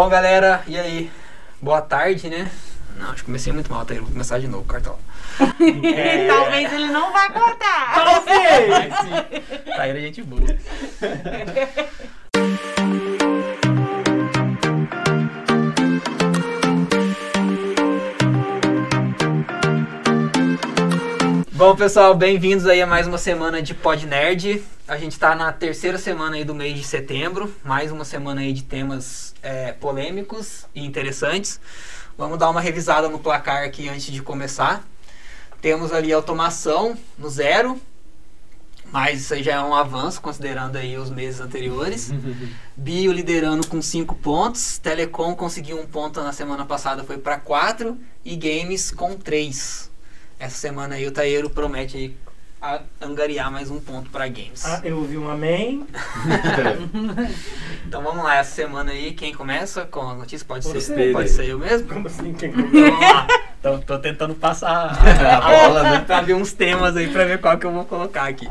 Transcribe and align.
Bom, 0.00 0.08
galera, 0.08 0.62
e 0.66 0.78
aí? 0.78 1.10
Boa 1.60 1.82
tarde, 1.82 2.30
né? 2.30 2.50
Não, 2.96 3.10
acho 3.10 3.16
que 3.16 3.24
comecei 3.24 3.52
muito 3.52 3.70
mal, 3.70 3.84
tá? 3.84 3.92
Eu 3.92 4.00
vou 4.00 4.10
começar 4.10 4.38
de 4.38 4.48
novo, 4.48 4.64
cartão. 4.64 4.98
É... 5.94 6.24
Talvez 6.26 6.72
ele 6.72 6.86
não 6.86 7.12
vá 7.12 7.28
cortar. 7.28 7.94
Talvez! 7.96 8.68
Mas 8.70 8.94
sim. 9.00 9.70
Taíra 9.76 9.98
é 9.98 10.00
gente 10.00 10.22
boa. 10.22 10.40
Bom, 21.60 21.76
pessoal, 21.76 22.14
bem-vindos 22.14 22.64
aí 22.64 22.80
a 22.80 22.86
mais 22.86 23.06
uma 23.06 23.18
semana 23.18 23.60
de 23.60 23.74
Pod 23.74 24.06
Nerd. 24.06 24.64
A 24.88 24.96
gente 24.96 25.12
está 25.12 25.34
na 25.34 25.52
terceira 25.52 25.98
semana 25.98 26.36
aí 26.36 26.42
do 26.42 26.54
mês 26.54 26.74
de 26.74 26.82
setembro, 26.82 27.54
mais 27.62 27.92
uma 27.92 28.02
semana 28.02 28.40
aí 28.40 28.50
de 28.54 28.62
temas 28.62 29.34
é, 29.42 29.70
polêmicos 29.72 30.64
e 30.74 30.82
interessantes. 30.82 31.60
Vamos 32.16 32.38
dar 32.38 32.48
uma 32.48 32.62
revisada 32.62 33.10
no 33.10 33.18
placar 33.18 33.62
aqui 33.62 33.90
antes 33.90 34.06
de 34.06 34.22
começar. 34.22 34.82
Temos 35.60 35.92
ali 35.92 36.10
automação 36.14 36.96
no 37.18 37.28
zero, 37.28 37.78
mas 38.90 39.20
isso 39.20 39.34
aí 39.34 39.42
já 39.42 39.56
é 39.56 39.60
um 39.60 39.74
avanço 39.74 40.18
considerando 40.22 40.76
aí 40.76 40.96
os 40.96 41.10
meses 41.10 41.42
anteriores. 41.42 42.10
Bio 42.74 43.12
liderando 43.12 43.66
com 43.66 43.82
5 43.82 44.14
pontos, 44.14 44.78
Telecom 44.78 45.34
conseguiu 45.34 45.78
um 45.78 45.86
ponto 45.86 46.22
na 46.22 46.32
semana 46.32 46.64
passada, 46.64 47.04
foi 47.04 47.18
para 47.18 47.38
4 47.38 47.98
e 48.24 48.34
Games 48.34 48.90
com 48.90 49.14
3. 49.14 49.89
Essa 50.40 50.56
semana 50.56 50.94
aí 50.94 51.06
o 51.06 51.12
Taeiro 51.12 51.50
promete 51.50 51.98
aí 51.98 52.16
a 52.62 52.80
angariar 52.98 53.52
mais 53.52 53.70
um 53.70 53.78
ponto 53.78 54.08
para 54.08 54.26
games. 54.26 54.64
Ah, 54.64 54.80
eu 54.82 54.96
ouvi 54.96 55.18
um 55.18 55.28
amém. 55.28 55.86
então 57.86 58.02
vamos 58.02 58.24
lá, 58.24 58.38
essa 58.38 58.54
semana 58.54 58.90
aí, 58.90 59.12
quem 59.12 59.34
começa 59.34 59.84
com 59.84 60.00
a 60.00 60.14
notícia? 60.14 60.46
Pode 60.46 60.64
Você, 60.64 60.80
ser, 60.80 61.12
pode 61.12 61.28
ser 61.28 61.44
eu 61.44 61.58
mesmo? 61.58 61.88
Como 61.88 62.06
assim? 62.06 62.32
Quem 62.32 62.48
Então, 62.56 62.70
vamos 62.70 63.00
lá. 63.00 63.26
Tô, 63.62 63.78
tô 63.80 63.98
tentando 63.98 64.34
passar 64.34 64.70
a, 64.70 65.36
a 65.36 65.40
bola, 65.68 65.82
né? 65.82 66.04
Pra 66.06 66.22
ver 66.22 66.32
uns 66.32 66.54
temas 66.54 66.96
aí, 66.96 67.08
pra 67.08 67.26
ver 67.26 67.38
qual 67.38 67.58
que 67.58 67.66
eu 67.66 67.72
vou 67.72 67.84
colocar 67.84 68.24
aqui. 68.24 68.48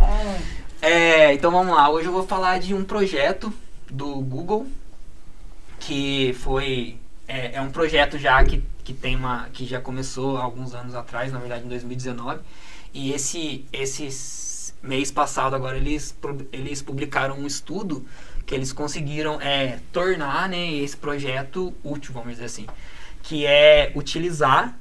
É, 0.79 1.33
então 1.33 1.49
vamos 1.49 1.75
lá, 1.75 1.89
hoje 1.89 2.07
eu 2.07 2.13
vou 2.13 2.27
falar 2.27 2.59
de 2.59 2.75
um 2.75 2.83
projeto 2.83 3.51
do 3.89 4.13
Google, 4.21 4.67
que 5.79 6.35
foi... 6.39 6.97
É, 7.27 7.55
é 7.55 7.61
um 7.61 7.71
projeto 7.71 8.19
já 8.19 8.43
que, 8.43 8.63
que 8.89 8.93
tem 8.95 9.15
uma... 9.15 9.47
que 9.53 9.67
já 9.67 9.79
começou 9.79 10.37
há 10.37 10.41
alguns 10.41 10.73
anos 10.73 10.95
atrás, 10.95 11.31
na 11.31 11.37
verdade 11.37 11.63
em 11.63 11.67
2019, 11.69 12.39
e 12.91 13.11
esse, 13.13 13.63
esse 13.71 14.73
mês 14.81 15.11
passado 15.11 15.55
agora 15.55 15.77
eles, 15.77 16.17
eles 16.51 16.81
publicaram 16.81 17.37
um 17.37 17.45
estudo 17.45 18.03
que 18.47 18.55
eles 18.55 18.73
conseguiram 18.73 19.39
é, 19.39 19.79
tornar 19.93 20.49
né, 20.49 20.73
esse 20.73 20.97
projeto 20.97 21.71
útil, 21.83 22.11
vamos 22.15 22.31
dizer 22.31 22.45
assim, 22.45 22.65
que 23.21 23.45
é 23.45 23.91
utilizar 23.95 24.75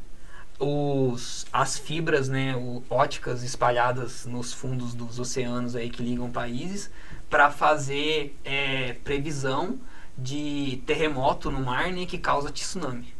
os, 0.58 1.46
as 1.52 1.78
fibras 1.78 2.30
né, 2.30 2.56
o, 2.56 2.82
óticas 2.88 3.42
espalhadas 3.42 4.24
nos 4.24 4.54
fundos 4.54 4.94
dos 4.94 5.18
oceanos 5.18 5.76
aí 5.76 5.90
que 5.90 6.02
ligam 6.02 6.30
países 6.30 6.90
para 7.28 7.50
fazer 7.50 8.34
é, 8.42 8.94
previsão 9.04 9.78
de 10.16 10.82
terremoto 10.86 11.50
no 11.50 11.60
mar 11.60 11.92
né, 11.92 12.06
que 12.06 12.16
causa 12.16 12.50
tsunami. 12.50 13.17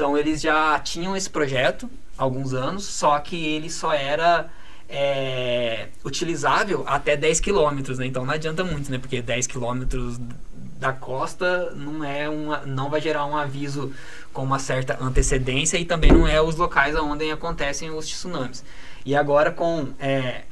Então 0.00 0.16
eles 0.16 0.40
já 0.40 0.78
tinham 0.78 1.14
esse 1.14 1.28
projeto 1.28 1.86
há 2.16 2.22
alguns 2.22 2.54
anos, 2.54 2.86
só 2.86 3.18
que 3.18 3.36
ele 3.36 3.68
só 3.68 3.92
era 3.92 4.48
é, 4.88 5.88
utilizável 6.02 6.84
até 6.86 7.18
10 7.18 7.38
km, 7.40 7.98
né? 7.98 8.06
Então 8.06 8.24
não 8.24 8.32
adianta 8.32 8.64
muito, 8.64 8.90
né? 8.90 8.96
Porque 8.96 9.20
10 9.20 9.46
km 9.46 9.84
da 10.78 10.90
costa 10.90 11.72
não 11.72 12.02
é 12.02 12.30
uma, 12.30 12.62
não 12.64 12.88
vai 12.88 12.98
gerar 13.02 13.26
um 13.26 13.36
aviso 13.36 13.92
com 14.32 14.42
uma 14.42 14.58
certa 14.58 14.96
antecedência 15.04 15.76
e 15.76 15.84
também 15.84 16.10
não 16.10 16.26
é 16.26 16.40
os 16.40 16.56
locais 16.56 16.96
onde 16.96 17.30
acontecem 17.30 17.90
os 17.90 18.06
tsunamis. 18.06 18.64
E 19.04 19.14
agora 19.14 19.50
com 19.50 19.88
é, 19.98 20.44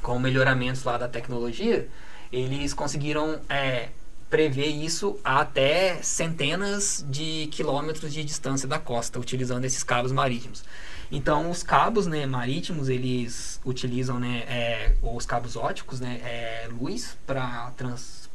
com 0.00 0.16
melhoramentos 0.20 0.84
lá 0.84 0.96
da 0.96 1.08
tecnologia, 1.08 1.88
eles 2.30 2.72
conseguiram 2.72 3.40
é, 3.48 3.88
prever 4.34 4.66
isso 4.66 5.16
a 5.22 5.42
até 5.42 6.02
centenas 6.02 7.06
de 7.08 7.46
quilômetros 7.52 8.12
de 8.12 8.24
distância 8.24 8.66
da 8.66 8.80
costa, 8.80 9.20
utilizando 9.20 9.64
esses 9.64 9.84
cabos 9.84 10.10
marítimos. 10.10 10.64
Então, 11.12 11.48
os 11.52 11.62
cabos 11.62 12.08
né, 12.08 12.26
marítimos, 12.26 12.88
eles 12.88 13.60
utilizam 13.64 14.18
né, 14.18 14.38
é, 14.48 14.96
os 15.00 15.24
cabos 15.24 15.54
óticos, 15.54 16.00
né, 16.00 16.20
é, 16.24 16.68
luz, 16.80 17.16
para 17.24 17.70
trans, 17.76 18.28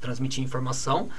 transmitir 0.00 0.42
informação 0.42 1.10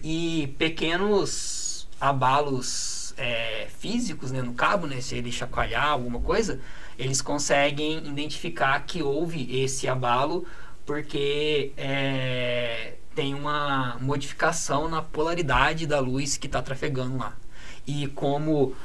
e 0.00 0.54
pequenos 0.56 1.88
abalos 2.00 3.14
é, 3.16 3.66
físicos 3.80 4.30
né, 4.30 4.42
no 4.42 4.54
cabo, 4.54 4.86
né, 4.86 5.00
se 5.00 5.16
ele 5.16 5.32
chacoalhar 5.32 5.88
alguma 5.88 6.20
coisa, 6.20 6.60
eles 6.96 7.20
conseguem 7.20 7.98
identificar 8.06 8.78
que 8.86 9.02
houve 9.02 9.60
esse 9.60 9.88
abalo 9.88 10.46
porque 10.84 11.72
é, 11.76 12.94
tem 13.16 13.32
uma 13.32 13.96
modificação 13.98 14.88
na 14.88 15.00
polaridade 15.00 15.86
da 15.86 15.98
luz 15.98 16.36
que 16.36 16.46
está 16.46 16.60
trafegando 16.60 17.16
lá. 17.16 17.32
E 17.86 18.06
como 18.08 18.76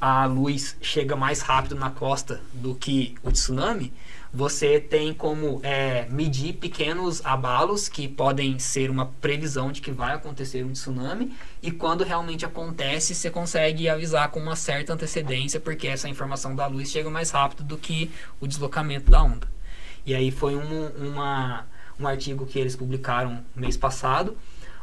a 0.00 0.24
luz 0.26 0.76
chega 0.80 1.16
mais 1.16 1.40
rápido 1.40 1.74
na 1.74 1.90
costa 1.90 2.40
do 2.54 2.74
que 2.74 3.16
o 3.22 3.32
tsunami, 3.32 3.92
você 4.32 4.78
tem 4.78 5.12
como 5.12 5.60
é, 5.64 6.06
medir 6.08 6.52
pequenos 6.54 7.20
abalos 7.26 7.88
que 7.88 8.06
podem 8.06 8.60
ser 8.60 8.90
uma 8.90 9.06
previsão 9.06 9.72
de 9.72 9.80
que 9.80 9.90
vai 9.90 10.14
acontecer 10.14 10.64
um 10.64 10.72
tsunami 10.72 11.34
e 11.60 11.72
quando 11.72 12.04
realmente 12.04 12.46
acontece 12.46 13.12
você 13.12 13.28
consegue 13.28 13.88
avisar 13.88 14.30
com 14.30 14.38
uma 14.38 14.54
certa 14.54 14.92
antecedência 14.92 15.58
porque 15.58 15.88
essa 15.88 16.08
informação 16.08 16.54
da 16.54 16.68
luz 16.68 16.90
chega 16.90 17.10
mais 17.10 17.32
rápido 17.32 17.64
do 17.64 17.76
que 17.76 18.08
o 18.38 18.46
deslocamento 18.46 19.10
da 19.10 19.20
onda. 19.20 19.48
E 20.06 20.14
aí 20.14 20.30
foi 20.30 20.54
um, 20.54 20.86
uma 21.08 21.66
um 22.00 22.06
artigo 22.06 22.46
que 22.46 22.58
eles 22.58 22.74
publicaram 22.74 23.44
mês 23.54 23.76
passado, 23.76 24.36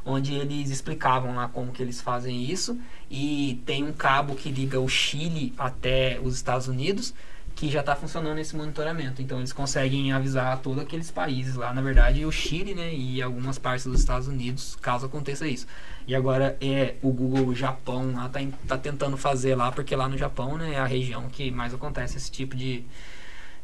onde 0.06 0.34
eles 0.34 0.70
explicavam 0.70 1.36
lá 1.36 1.48
como 1.48 1.72
que 1.72 1.82
eles 1.82 2.00
fazem 2.00 2.44
isso 2.44 2.80
e 3.10 3.62
tem 3.66 3.84
um 3.84 3.92
cabo 3.92 4.36
que 4.36 4.50
liga 4.50 4.80
o 4.80 4.88
Chile 4.88 5.54
até 5.58 6.20
os 6.24 6.36
Estados 6.36 6.68
Unidos 6.68 7.14
que 7.58 7.72
já 7.72 7.80
está 7.80 7.96
funcionando 7.96 8.38
esse 8.38 8.56
monitoramento. 8.56 9.20
Então 9.20 9.40
eles 9.40 9.52
conseguem 9.52 10.12
avisar 10.12 10.60
todos 10.60 10.80
aqueles 10.80 11.10
países 11.10 11.56
lá, 11.56 11.74
na 11.74 11.82
verdade, 11.82 12.24
o 12.24 12.32
Chile, 12.32 12.76
né, 12.76 12.94
e 12.94 13.20
algumas 13.20 13.58
partes 13.58 13.88
dos 13.88 14.00
Estados 14.00 14.28
Unidos, 14.28 14.78
caso 14.80 15.08
aconteça 15.08 15.48
isso. 15.48 15.66
E 16.08 16.16
agora 16.16 16.56
é 16.62 16.96
o 17.02 17.12
Google 17.12 17.56
Japão 17.56 18.14
lá 18.14 18.30
tá, 18.30 18.40
tá 18.68 18.78
tentando 18.78 19.18
fazer 19.18 19.56
lá, 19.56 19.72
porque 19.72 19.96
lá 19.96 20.08
no 20.08 20.16
Japão, 20.16 20.56
né, 20.56 20.76
é 20.76 20.80
a 20.80 20.86
região 20.86 21.28
que 21.30 21.50
mais 21.50 21.74
acontece 21.74 22.18
esse 22.18 22.30
tipo 22.30 22.56
de 22.56 22.86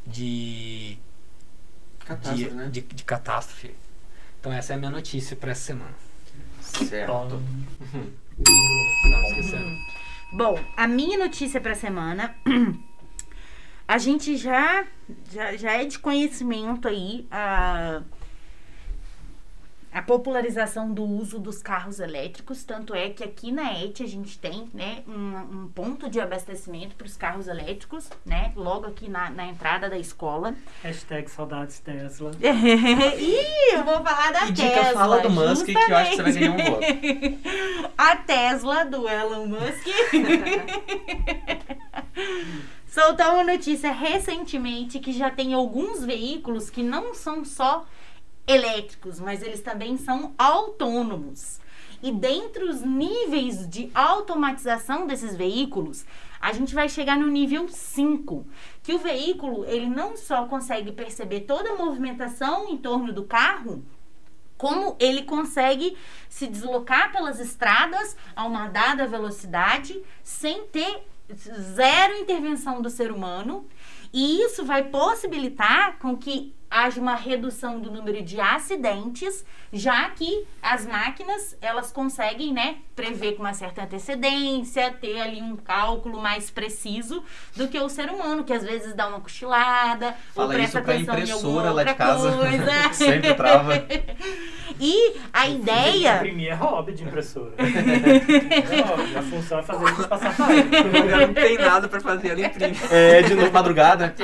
de 0.05 0.97
Catástrofe, 2.05 2.43
de, 2.43 2.51
né? 2.51 2.69
de, 2.71 2.81
de 2.81 3.03
catástrofe. 3.03 3.75
Então 4.39 4.51
essa 4.51 4.73
é 4.73 4.75
a 4.75 4.79
minha 4.79 4.91
notícia 4.91 5.35
para 5.35 5.51
essa 5.51 5.61
semana. 5.61 5.93
Certo. 6.61 7.41
Bom, 10.33 10.59
a 10.75 10.87
minha 10.87 11.17
notícia 11.17 11.61
pra 11.61 11.75
semana. 11.75 12.35
A 13.85 13.97
gente 13.97 14.37
já, 14.37 14.85
já, 15.31 15.57
já 15.57 15.73
é 15.73 15.85
de 15.85 15.99
conhecimento 15.99 16.87
aí 16.87 17.27
a, 17.29 18.01
a 19.93 20.01
popularização 20.01 20.91
do 20.91 21.03
uso 21.03 21.39
dos 21.39 21.61
carros 21.61 21.99
elétricos. 21.99 22.63
Tanto 22.63 22.95
é 22.95 23.09
que 23.09 23.23
aqui 23.23 23.51
na 23.51 23.71
ET 23.73 24.01
a 24.01 24.07
gente 24.07 24.39
tem 24.39 24.67
né, 24.73 25.03
um, 25.07 25.63
um 25.63 25.71
ponto 25.73 26.09
de 26.09 26.19
abastecimento 26.19 26.95
para 26.95 27.05
os 27.05 27.15
carros 27.15 27.47
elétricos, 27.47 28.09
né? 28.25 28.51
Logo 28.55 28.87
aqui 28.87 29.07
na, 29.07 29.29
na 29.29 29.45
entrada 29.45 29.89
da 29.89 29.97
escola. 29.97 30.55
Hashtag 30.81 31.29
saudades 31.29 31.79
Tesla. 31.79 32.31
Ih, 32.41 33.75
eu 33.75 33.83
vou 33.83 34.03
falar 34.03 34.31
da 34.31 34.47
E 34.47 34.51
dica 34.51 34.69
Tesla. 34.69 34.93
fala 34.93 35.19
do 35.19 35.29
Musk 35.29 35.65
que 35.65 35.77
eu 35.77 35.95
acho 35.95 36.11
que 36.11 36.17
você 36.17 36.23
vai 36.23 36.33
ganhar 36.33 36.51
um 36.51 36.57
voto. 36.57 36.85
A 37.97 38.15
Tesla 38.15 38.85
do 38.85 39.07
Elon 39.07 39.45
Musk 39.45 39.88
soltou 42.88 43.33
uma 43.33 43.44
notícia 43.44 43.91
recentemente 43.91 45.00
que 45.00 45.12
já 45.12 45.29
tem 45.29 45.53
alguns 45.53 46.03
veículos 46.03 46.69
que 46.69 46.81
não 46.81 47.13
são 47.13 47.45
só 47.45 47.85
elétricos, 48.48 49.19
mas 49.19 49.42
eles 49.42 49.62
também 49.62 49.98
são 49.98 50.34
autônomos. 50.38 51.60
E 52.01 52.12
dentre 52.12 52.66
os 52.66 52.81
níveis 52.81 53.68
de 53.69 53.90
automatização 53.95 55.07
desses 55.07 55.36
veículos, 55.36 56.06
a 56.42 56.51
gente 56.51 56.75
vai 56.75 56.90
chegar 56.90 57.18
no 57.18 57.28
nível 57.28 57.69
5, 57.69 58.45
que 58.84 58.94
o 58.94 59.00
veículo 59.00 59.63
ele 59.66 59.88
não 59.88 60.18
só 60.18 60.45
consegue 60.45 60.92
perceber 60.92 61.42
toda 61.42 61.69
a 61.69 61.78
movimentação 61.78 62.68
em 62.68 62.78
torno 62.78 63.13
do 63.13 63.24
carro, 63.24 63.81
como 64.57 64.98
ele 65.00 65.24
consegue 65.24 65.98
se 66.28 66.48
deslocar 66.48 67.13
pelas 67.13 67.40
estradas 67.40 68.18
a 68.36 68.45
uma 68.45 68.68
dada 68.68 69.07
velocidade 69.07 70.01
sem 70.22 70.66
ter 70.68 71.06
zero 71.74 72.18
intervenção 72.18 72.81
do 72.81 72.90
ser 72.90 73.12
humano. 73.12 73.66
E 74.12 74.42
isso 74.42 74.66
vai 74.66 74.84
possibilitar 74.84 75.98
com 75.98 76.18
que 76.18 76.54
haja 76.73 76.99
uma 76.99 77.13
redução 77.13 77.79
do 77.79 77.91
número 77.91 78.23
de 78.23 78.41
acidentes, 78.41 79.45
já 79.71 80.09
que 80.09 80.43
as 80.59 80.87
máquinas 80.87 81.55
elas 81.61 81.91
conseguem, 81.91 82.51
né, 82.51 82.77
prever 82.95 83.33
com 83.33 83.43
uma 83.43 83.53
certa 83.53 83.83
antecedência, 83.83 84.91
ter 84.99 85.21
ali 85.21 85.39
um 85.39 85.55
cálculo 85.55 86.19
mais 86.19 86.49
preciso 86.49 87.23
do 87.55 87.67
que 87.67 87.79
o 87.79 87.87
ser 87.87 88.09
humano, 88.09 88.43
que 88.43 88.51
às 88.51 88.63
vezes 88.63 88.95
dá 88.95 89.07
uma 89.07 89.19
cochilada, 89.21 90.15
ou 90.35 90.47
Fala 90.47 90.53
presta 90.53 90.79
isso 90.79 90.85
pra 90.85 90.93
atenção 90.95 91.13
em 91.15 91.21
impressora 91.21 91.47
alguma 91.47 91.71
lá 91.71 91.83
de 91.83 91.89
outra 91.89 91.93
casa. 91.93 92.37
coisa. 92.37 92.93
Sempre 92.93 93.33
trava. 93.35 93.73
E 94.79 95.15
a 95.31 95.47
ideia 95.47 96.15
Imprimir 96.15 96.49
é 96.51 96.55
hobby 96.55 96.93
de 96.93 97.03
impressora. 97.03 97.53
é 97.59 98.81
hobby. 98.81 99.15
A 99.15 99.21
função 99.21 99.59
é 99.59 99.63
fazer 99.63 99.85
a 99.85 99.87
gente 99.89 100.07
passar. 100.07 100.35
Ela 100.39 101.27
não 101.27 101.33
tem 101.33 101.57
nada 101.59 101.87
pra 101.87 102.01
fazer, 102.01 102.29
ela 102.29 102.41
imprime. 102.41 102.75
É, 102.89 103.21
de 103.21 103.35
novo, 103.35 103.51
madrugada. 103.51 104.15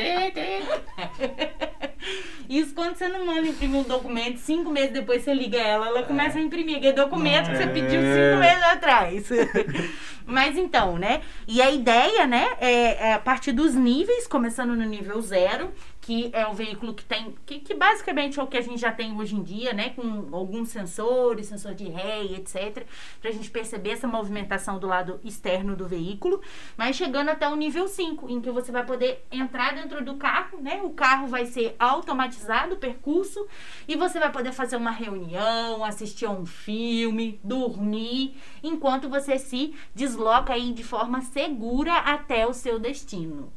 Isso 2.49 2.73
quando 2.73 2.95
você 2.95 3.07
não 3.07 3.27
manda 3.27 3.47
imprimir 3.47 3.79
um 3.79 3.83
documento, 3.83 4.39
cinco 4.39 4.71
meses 4.71 4.89
depois 4.89 5.21
você 5.21 5.35
liga 5.35 5.59
ela, 5.59 5.85
ela 5.85 6.01
começa 6.01 6.39
a 6.39 6.41
imprimir 6.41 6.77
aquele 6.77 6.93
documento 6.93 7.51
que 7.51 7.57
você 7.57 7.67
pediu 7.67 8.01
cinco 8.01 8.39
meses 8.39 8.63
atrás. 8.63 9.29
Mas 10.29 10.55
então, 10.55 10.97
né? 10.97 11.21
E 11.47 11.59
a 11.61 11.71
ideia, 11.71 12.27
né, 12.27 12.55
é, 12.59 13.09
é 13.09 13.13
a 13.13 13.19
partir 13.19 13.51
dos 13.51 13.73
níveis, 13.73 14.27
começando 14.27 14.75
no 14.75 14.85
nível 14.85 15.19
zero, 15.21 15.73
que 16.01 16.29
é 16.33 16.47
o 16.47 16.53
veículo 16.53 16.93
que 16.93 17.03
tem, 17.03 17.35
que, 17.45 17.59
que 17.59 17.73
basicamente 17.73 18.39
é 18.39 18.43
o 18.43 18.47
que 18.47 18.57
a 18.57 18.61
gente 18.61 18.79
já 18.79 18.91
tem 18.91 19.15
hoje 19.15 19.35
em 19.35 19.43
dia, 19.43 19.73
né, 19.73 19.89
com 19.89 20.29
alguns 20.31 20.69
sensores, 20.69 21.47
sensor 21.47 21.73
de 21.73 21.89
ré 21.89 22.23
etc, 22.23 22.85
pra 23.21 23.31
gente 23.31 23.49
perceber 23.49 23.91
essa 23.91 24.07
movimentação 24.07 24.79
do 24.79 24.87
lado 24.87 25.19
externo 25.23 25.75
do 25.75 25.87
veículo, 25.87 26.41
mas 26.77 26.95
chegando 26.95 27.29
até 27.29 27.47
o 27.47 27.55
nível 27.55 27.87
5, 27.87 28.29
em 28.29 28.39
que 28.39 28.49
você 28.49 28.71
vai 28.71 28.85
poder 28.85 29.25
entrar 29.31 29.73
dentro 29.75 30.03
do 30.03 30.15
carro, 30.15 30.59
né, 30.61 30.79
o 30.83 30.91
carro 30.91 31.27
vai 31.27 31.45
ser 31.45 31.75
automatizado, 31.79 32.75
o 32.75 32.77
percurso, 32.77 33.47
e 33.87 33.95
você 33.95 34.19
vai 34.19 34.31
poder 34.31 34.51
fazer 34.51 34.77
uma 34.77 34.91
reunião, 34.91 35.83
assistir 35.83 36.25
a 36.25 36.31
um 36.31 36.45
filme, 36.45 37.39
dormir, 37.43 38.35
enquanto 38.63 39.09
você 39.09 39.37
se 39.37 39.75
desloca 39.93 40.19
aí 40.51 40.74
de 40.74 40.83
forma 40.83 41.21
segura 41.21 41.94
até 42.00 42.45
o 42.45 42.54
seu 42.54 42.80
destino. 42.80 43.51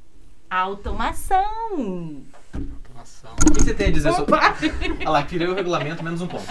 Automação! 0.51 2.23
Automação. 2.55 3.31
O 3.49 3.53
que 3.55 3.63
você 3.63 3.75
tem 3.75 3.89
a 3.89 3.91
dizer 3.91 4.13
sobre. 4.13 4.35
Olha 4.37 5.11
lá, 5.11 5.23
tirei 5.23 5.49
o 5.49 5.55
regulamento, 5.55 6.03
menos 6.05 6.21
um 6.21 6.27
ponto. 6.27 6.45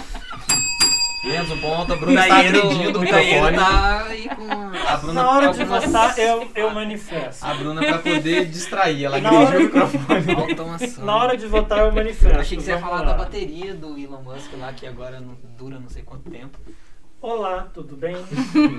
Menos 1.23 1.51
um 1.51 1.57
ponto, 1.61 1.93
a 1.93 1.95
Bruna 1.95 2.21
está 2.23 2.39
agredindo 2.39 2.97
o 2.97 3.01
microfone. 3.03 3.55
tá 3.55 4.03
aí 4.05 4.27
com... 4.27 4.51
A 4.87 4.97
Bruna, 4.97 5.13
Na 5.13 5.29
hora 5.29 5.53
de 5.53 5.63
votar, 5.63 6.17
eu, 6.17 6.51
eu 6.55 6.69
manifesto. 6.71 7.45
a 7.45 7.53
Bruna 7.53 7.79
pra 7.79 7.99
poder 7.99 8.45
distrair, 8.47 9.05
ela 9.05 9.21
Na 9.21 9.29
agrediu 9.29 9.47
hora- 9.47 9.59
o 9.59 9.61
microfone. 9.61 10.31
Automação. 10.49 11.05
Na 11.05 11.15
hora 11.17 11.37
de 11.37 11.45
votar, 11.47 11.77
eu 11.79 11.91
manifesto. 11.91 12.35
Eu 12.35 12.39
achei 12.41 12.57
que 12.57 12.63
você 12.63 12.71
ia 12.71 12.79
falar 12.79 13.03
da 13.03 13.13
bateria 13.13 13.75
do 13.75 13.99
Elon 13.99 14.23
Musk 14.23 14.49
lá, 14.57 14.73
que 14.73 14.87
agora 14.87 15.19
não 15.19 15.37
dura 15.55 15.79
não 15.79 15.89
sei 15.89 16.01
quanto 16.01 16.27
tempo. 16.27 16.57
Olá, 17.21 17.67
tudo 17.71 17.95
bem? 17.95 18.15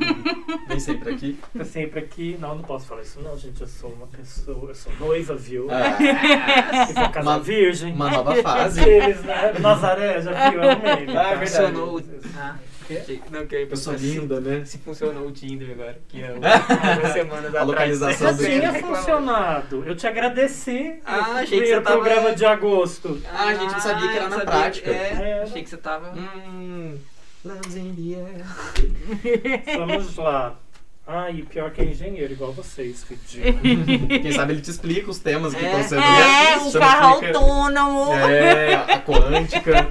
Vem 0.66 0.80
sempre 0.80 1.14
aqui. 1.14 1.38
Tô 1.56 1.64
sempre 1.64 2.00
aqui. 2.00 2.36
Não, 2.40 2.56
não 2.56 2.62
posso 2.64 2.86
falar 2.86 3.02
isso 3.02 3.20
não, 3.20 3.38
gente. 3.38 3.60
Eu 3.60 3.68
sou 3.68 3.90
uma 3.90 4.08
pessoa, 4.08 4.70
eu 4.70 4.74
sou 4.74 4.92
noiva, 4.98 5.36
viu? 5.36 5.68
Ah, 5.70 5.96
E 6.90 6.92
vou 6.92 7.08
casar 7.10 7.20
Uma- 7.30 7.38
virgem. 7.38 7.92
uma 7.94 8.10
nova 8.10 8.34
fase. 8.42 8.80
Aqueles, 8.80 9.22
né? 9.22 9.52
Nazaré, 9.60 10.20
já 10.20 10.50
viu? 10.50 10.60
É 10.60 10.74
o 10.74 10.82
meme. 10.82 11.16
Ah, 11.16 11.22
tá? 11.30 11.38
Funcionou 11.38 11.98
o... 11.98 12.02
Ah, 12.36 12.56
achei- 12.90 13.22
não, 13.30 13.46
que 13.46 13.54
eu 13.54 13.60
Eu 13.68 13.76
sou 13.76 13.96
se- 13.96 14.06
linda, 14.06 14.40
né? 14.40 14.64
Se 14.64 14.78
funcionou 14.78 15.28
o 15.28 15.30
Tinder 15.30 15.70
agora, 15.70 16.00
que 16.08 16.20
é 16.20 16.28
algumas 16.30 17.12
semanas 17.14 17.46
atrás. 17.46 17.66
localização 17.68 18.26
Já 18.26 18.32
do- 18.32 18.44
tinha 18.44 18.74
funcionado. 18.74 19.84
Eu 19.86 19.94
te 19.94 20.06
agradeci 20.08 21.00
Ah, 21.06 21.16
no 21.16 21.22
achei 21.34 21.44
que 21.44 21.48
primeiro 21.58 21.76
você 21.76 21.80
tava- 21.84 21.96
programa 22.00 22.34
de 22.34 22.44
agosto. 22.44 23.22
Ah, 23.32 23.44
a 23.44 23.54
gente 23.54 23.70
não 23.72 23.80
sabia 23.80 24.08
que 24.10 24.16
era 24.16 24.24
eu 24.24 24.30
na 24.30 24.36
sabia 24.38 24.50
prática. 24.52 24.90
É, 24.90 25.12
É. 25.38 25.42
achei 25.44 25.62
que 25.62 25.70
você 25.70 25.76
tava... 25.76 26.10
Hum, 26.12 26.98
love's 27.44 27.76
in 27.76 27.94
the 27.94 28.16
air. 28.20 29.76
Vamos 29.78 30.16
lá. 30.16 30.54
Ah, 31.04 31.28
e 31.30 31.42
pior 31.42 31.72
que 31.72 31.80
é 31.80 31.84
engenheiro, 31.86 32.32
igual 32.32 32.52
vocês, 32.52 33.04
ridículo. 33.04 34.06
Quem 34.22 34.30
sabe 34.32 34.52
ele 34.52 34.60
te 34.62 34.70
explica 34.70 35.10
os 35.10 35.18
temas 35.18 35.52
que 35.52 35.64
É. 35.64 35.80
estão 35.80 35.82
sendo 35.88 36.02
É, 36.02 36.56
o 36.58 36.72
carro 36.80 37.14
explica- 37.16 37.38
autônomo. 37.38 38.12
É, 38.14 38.74
a 38.74 39.00
quântica. 39.00 39.90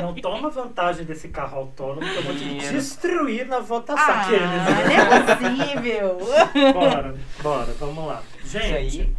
Não 0.00 0.14
toma 0.14 0.50
vantagem 0.50 1.04
desse 1.06 1.28
carro 1.28 1.58
autônomo 1.60 2.00
que 2.02 2.16
eu 2.16 2.22
vou 2.22 2.34
te 2.34 2.44
destruir 2.72 3.46
na 3.46 3.60
votação. 3.60 4.04
Ah, 4.06 4.20
Aqueles, 4.20 4.40
não 4.98 5.14
é 5.14 5.36
possível. 5.36 6.18
Bora, 6.74 7.14
bora, 7.42 7.74
vamos 7.80 8.06
lá. 8.06 8.22
Isso 8.44 8.58
Gente, 8.58 8.74
aí... 8.74 9.14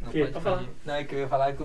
Não 0.00 0.10
Que? 0.10 0.18
pode 0.20 0.32
Pode 0.32 0.44
falar. 0.44 0.64
Não, 0.84 0.94
é 0.94 1.04
que 1.04 1.14
eu 1.14 1.18
ia 1.20 1.28
falar 1.28 1.52
que, 1.52 1.62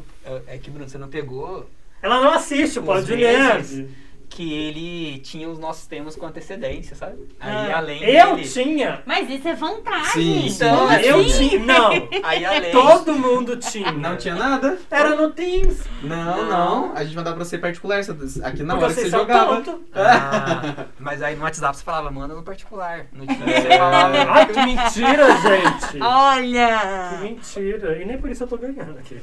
é 0.48 0.58
que 0.60 0.70
Bruno, 0.70 0.88
você 0.88 0.98
não 1.00 1.08
pegou 1.10 1.68
ela 2.04 2.22
não 2.22 2.32
assiste 2.32 2.78
o 2.78 2.82
Os 2.84 2.86
Pod 2.88 3.16
meses. 3.16 3.72
Nerd. 3.78 3.90
Que 4.30 4.54
ele 4.54 5.20
tinha 5.20 5.50
os 5.50 5.58
nossos 5.58 5.88
temas 5.88 6.16
com 6.16 6.26
antecedência, 6.26 6.96
sabe? 6.96 7.18
Aí 7.40 7.72
Ah, 7.72 7.78
além 7.78 8.04
eu 8.04 8.36
dele... 8.36 8.48
tinha. 8.48 9.02
Mas 9.06 9.30
isso 9.30 9.48
é 9.48 9.54
vantagem. 9.56 10.12
Sim, 10.12 10.48
Então, 10.48 10.78
Como 10.80 10.92
Eu 10.94 11.26
tinha. 11.26 11.60
Não. 11.60 11.90
Aí 12.24 12.46
além... 12.46 12.72
Todo 12.72 13.14
mundo 13.14 13.58
tinha. 13.58 13.92
Não 13.92 14.16
tinha 14.18 14.36
nada? 14.36 14.78
Era 14.92 15.16
no 15.16 15.32
Teams. 15.32 15.84
Não, 16.04 16.46
não. 16.46 16.94
A 16.96 17.04
gente 17.04 17.16
mandava 17.16 17.36
pra 17.38 17.46
você 17.46 17.58
particular. 17.58 18.00
Aqui 18.00 18.64
na 18.64 18.74
porque 18.76 18.86
hora 18.86 18.94
que 18.94 19.02
você 19.02 19.10
jogava. 19.10 19.64
Ah, 19.96 20.86
mas 21.00 21.22
aí 21.24 21.36
no 21.36 21.44
WhatsApp 21.44 21.78
você 21.78 21.84
falava, 21.84 22.12
manda 22.12 22.36
no 22.36 22.44
particular. 22.44 23.08
No 23.14 23.24
É. 23.24 23.62
você 23.62 23.78
falava... 23.78 24.18
Ai, 24.32 24.46
que 24.46 24.60
mentira, 24.66 25.28
gente. 25.42 25.92
Que 25.94 26.02
Olha! 26.02 27.20
mentira. 27.22 28.02
E 28.02 28.06
nem 28.06 28.18
por 28.18 28.30
isso 28.30 28.44
eu 28.44 28.48
tô 28.48 28.58
ganhando 28.58 29.00
aqui. 29.00 29.20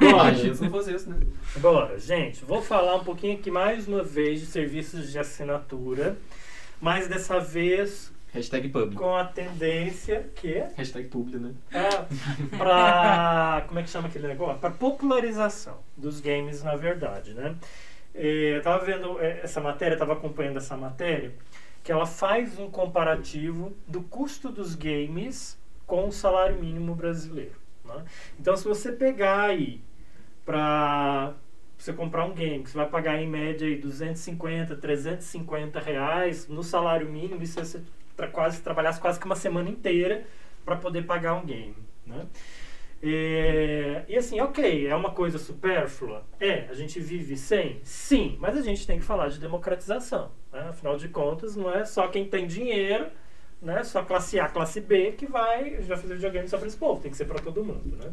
Imagina 0.00 0.54
se 0.54 0.62
não 0.62 0.70
fosse 0.70 0.94
isso, 0.94 1.10
né? 1.10 1.16
Bora, 1.56 1.98
gente, 1.98 2.44
vou 2.44 2.62
falar 2.62 2.96
um 2.96 3.04
pouquinho 3.04 3.34
aqui 3.36 3.50
mais 3.50 3.86
uma 3.86 4.02
vez 4.02 4.11
de 4.14 4.46
serviços 4.46 5.10
de 5.10 5.18
assinatura, 5.18 6.16
mas 6.80 7.08
dessa 7.08 7.38
vez 7.40 8.12
Hashtag 8.32 8.68
publi. 8.70 8.96
com 8.96 9.14
a 9.14 9.24
tendência 9.24 10.30
que 10.34 10.54
é 10.54 10.70
Hashtag 10.76 11.08
publi, 11.08 11.38
né? 11.38 11.52
para 12.56 13.64
como 13.68 13.78
é 13.78 13.82
que 13.82 13.90
chama 13.90 14.08
aquele 14.08 14.26
negócio? 14.28 14.58
Para 14.58 14.70
popularização 14.70 15.78
dos 15.96 16.20
games, 16.20 16.62
na 16.62 16.74
verdade, 16.76 17.34
né? 17.34 17.54
Eh, 18.14 18.56
Eu 18.56 18.62
tava 18.62 18.84
vendo 18.84 19.18
eh, 19.20 19.40
essa 19.42 19.60
matéria, 19.60 19.94
estava 19.94 20.12
acompanhando 20.14 20.56
essa 20.58 20.76
matéria, 20.76 21.32
que 21.84 21.90
ela 21.92 22.06
faz 22.06 22.58
um 22.58 22.70
comparativo 22.70 23.72
do 23.88 24.02
custo 24.02 24.48
dos 24.50 24.74
games 24.74 25.58
com 25.86 26.08
o 26.08 26.12
salário 26.12 26.58
mínimo 26.58 26.94
brasileiro. 26.94 27.56
né? 27.84 28.02
Então, 28.40 28.56
se 28.56 28.64
você 28.64 28.92
pegar 28.92 29.42
aí 29.42 29.80
para 30.44 31.34
você 31.82 31.92
comprar 31.92 32.24
um 32.24 32.32
game, 32.32 32.62
que 32.62 32.70
você 32.70 32.76
vai 32.76 32.88
pagar 32.88 33.20
em 33.20 33.28
média 33.28 33.66
aí 33.66 33.76
250, 33.76 34.76
350 34.76 35.80
reais 35.80 36.46
no 36.46 36.62
salário 36.62 37.08
mínimo, 37.08 37.42
isso 37.42 37.58
você 37.58 37.82
tra 38.16 38.28
quase 38.28 38.62
trabalhasse 38.62 39.00
quase 39.00 39.18
que 39.18 39.26
uma 39.26 39.34
semana 39.34 39.68
inteira 39.68 40.24
para 40.64 40.76
poder 40.76 41.02
pagar 41.02 41.34
um 41.34 41.44
game, 41.44 41.74
né? 42.06 42.26
É, 43.02 44.04
e 44.06 44.16
assim, 44.16 44.40
ok, 44.40 44.86
é 44.86 44.94
uma 44.94 45.10
coisa 45.10 45.38
supérflua? 45.38 46.24
É, 46.38 46.68
a 46.70 46.74
gente 46.74 47.00
vive 47.00 47.36
sem? 47.36 47.80
Sim, 47.82 48.36
mas 48.38 48.56
a 48.56 48.62
gente 48.62 48.86
tem 48.86 49.00
que 49.00 49.04
falar 49.04 49.28
de 49.28 49.40
democratização. 49.40 50.30
Né? 50.52 50.60
Afinal 50.68 50.96
de 50.96 51.08
contas, 51.08 51.56
não 51.56 51.68
é 51.68 51.84
só 51.84 52.06
quem 52.06 52.28
tem 52.28 52.46
dinheiro, 52.46 53.08
né? 53.62 53.84
só 53.84 54.02
classe 54.02 54.38
A, 54.38 54.48
classe 54.48 54.80
B, 54.80 55.12
que 55.12 55.26
vai, 55.26 55.76
vai 55.76 55.96
fazer 55.96 56.14
videogame 56.14 56.48
só 56.48 56.58
para 56.58 56.66
esse 56.66 56.76
povo, 56.76 57.00
tem 57.00 57.10
que 57.10 57.16
ser 57.16 57.24
para 57.24 57.40
todo 57.40 57.64
mundo. 57.64 57.96
Né? 57.96 58.12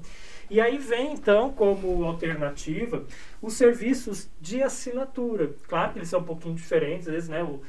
E 0.49 0.61
aí 0.61 0.77
vem, 0.77 1.13
então, 1.13 1.51
como 1.51 2.03
alternativa, 2.05 3.03
os 3.41 3.53
serviços 3.53 4.29
de 4.39 4.61
assinatura. 4.63 5.51
Claro 5.67 5.93
que 5.93 5.99
eles 5.99 6.09
são 6.09 6.19
um 6.19 6.23
pouquinho 6.23 6.55
diferentes, 6.55 7.07
às 7.07 7.13
vezes, 7.13 7.29
né? 7.29 7.43
O, 7.43 7.61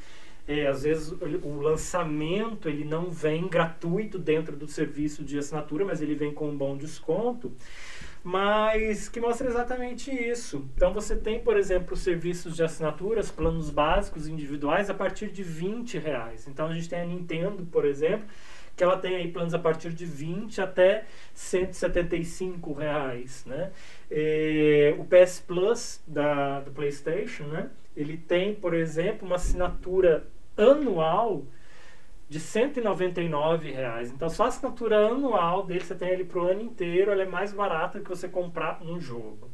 é, 0.47 0.67
às 0.67 0.83
vezes 0.83 1.11
o 1.11 1.61
lançamento 1.61 2.67
ele 2.67 2.83
não 2.83 3.11
vem 3.11 3.47
gratuito 3.47 4.17
dentro 4.17 4.55
do 4.55 4.67
serviço 4.67 5.23
de 5.23 5.37
assinatura, 5.37 5.85
mas 5.85 6.01
ele 6.01 6.15
vem 6.15 6.33
com 6.33 6.49
um 6.49 6.57
bom 6.57 6.75
desconto, 6.75 7.51
mas 8.23 9.09
que 9.09 9.19
mostra 9.19 9.47
exatamente 9.47 10.11
isso. 10.11 10.69
Então 10.75 10.93
você 10.93 11.15
tem, 11.15 11.39
por 11.39 11.57
exemplo, 11.57 11.95
serviços 11.95 12.55
de 12.55 12.63
assinaturas, 12.63 13.31
planos 13.31 13.69
básicos 13.69 14.27
individuais 14.27 14.89
a 14.89 14.93
partir 14.93 15.29
de 15.31 15.43
20 15.43 15.97
reais. 15.97 16.47
Então 16.47 16.67
a 16.67 16.73
gente 16.73 16.87
tem 16.87 17.01
a 17.01 17.05
Nintendo, 17.05 17.65
por 17.65 17.85
exemplo, 17.85 18.27
que 18.75 18.83
ela 18.83 18.97
tem 18.97 19.15
aí 19.15 19.27
planos 19.31 19.53
a 19.53 19.59
partir 19.59 19.91
de 19.91 20.05
20 20.05 20.61
até 20.61 21.05
175 21.33 22.73
reais, 22.73 23.43
né? 23.45 23.71
É, 24.09 24.95
o 24.97 25.05
PS 25.05 25.43
Plus 25.45 26.01
da, 26.07 26.61
do 26.61 26.71
PlayStation, 26.71 27.43
né? 27.45 27.69
Ele 27.95 28.17
tem, 28.17 28.55
por 28.55 28.73
exemplo, 28.73 29.25
uma 29.27 29.35
assinatura 29.35 30.25
anual 30.55 31.43
de 32.31 32.39
199 32.39 33.71
reais. 33.71 34.09
Então, 34.09 34.29
só 34.29 34.45
a 34.45 34.47
assinatura 34.47 35.09
anual 35.09 35.65
dele 35.65 35.81
você 35.81 35.93
tem 35.93 36.07
ele 36.11 36.23
pro 36.23 36.47
ano 36.47 36.61
inteiro, 36.61 37.11
ela 37.11 37.23
é 37.23 37.25
mais 37.25 37.51
barata 37.51 37.99
que 37.99 38.07
você 38.07 38.29
comprar 38.29 38.81
um 38.81 38.97
jogo. 39.01 39.49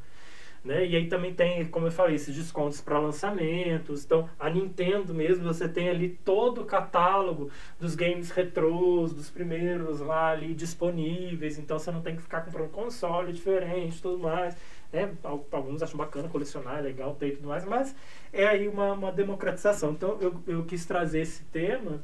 Né? 0.64 0.86
E 0.86 0.96
aí 0.96 1.08
também 1.08 1.34
tem, 1.34 1.66
como 1.66 1.88
eu 1.88 1.92
falei, 1.92 2.14
esses 2.14 2.36
descontos 2.36 2.80
para 2.80 3.00
lançamentos. 3.00 4.06
Então, 4.06 4.30
a 4.40 4.48
Nintendo 4.48 5.12
mesmo, 5.12 5.44
você 5.44 5.68
tem 5.68 5.90
ali 5.90 6.20
todo 6.24 6.62
o 6.62 6.66
catálogo 6.66 7.50
dos 7.80 7.96
games 7.96 8.30
retrôs, 8.30 9.12
dos 9.12 9.32
primeiros 9.32 10.00
lá 10.00 10.30
ali 10.30 10.54
disponíveis. 10.54 11.58
Então, 11.58 11.80
você 11.80 11.90
não 11.90 12.04
tem 12.04 12.16
que 12.16 12.22
ficar 12.22 12.42
comprando 12.42 12.70
console 12.70 13.34
diferente 13.34 14.00
tudo 14.00 14.20
mais. 14.20 14.56
É, 14.94 15.10
alguns 15.24 15.82
acham 15.82 15.98
bacana 15.98 16.30
colecionar, 16.30 16.78
é 16.78 16.82
legal 16.82 17.16
ter 17.16 17.30
e 17.30 17.36
tudo 17.38 17.48
mais, 17.48 17.66
mas 17.66 17.96
é 18.32 18.46
aí 18.46 18.68
uma, 18.68 18.94
uma 18.94 19.12
democratização. 19.12 19.94
Então, 19.94 20.20
eu, 20.22 20.44
eu 20.46 20.64
quis 20.64 20.86
trazer 20.86 21.22
esse 21.22 21.44
tema 21.46 22.04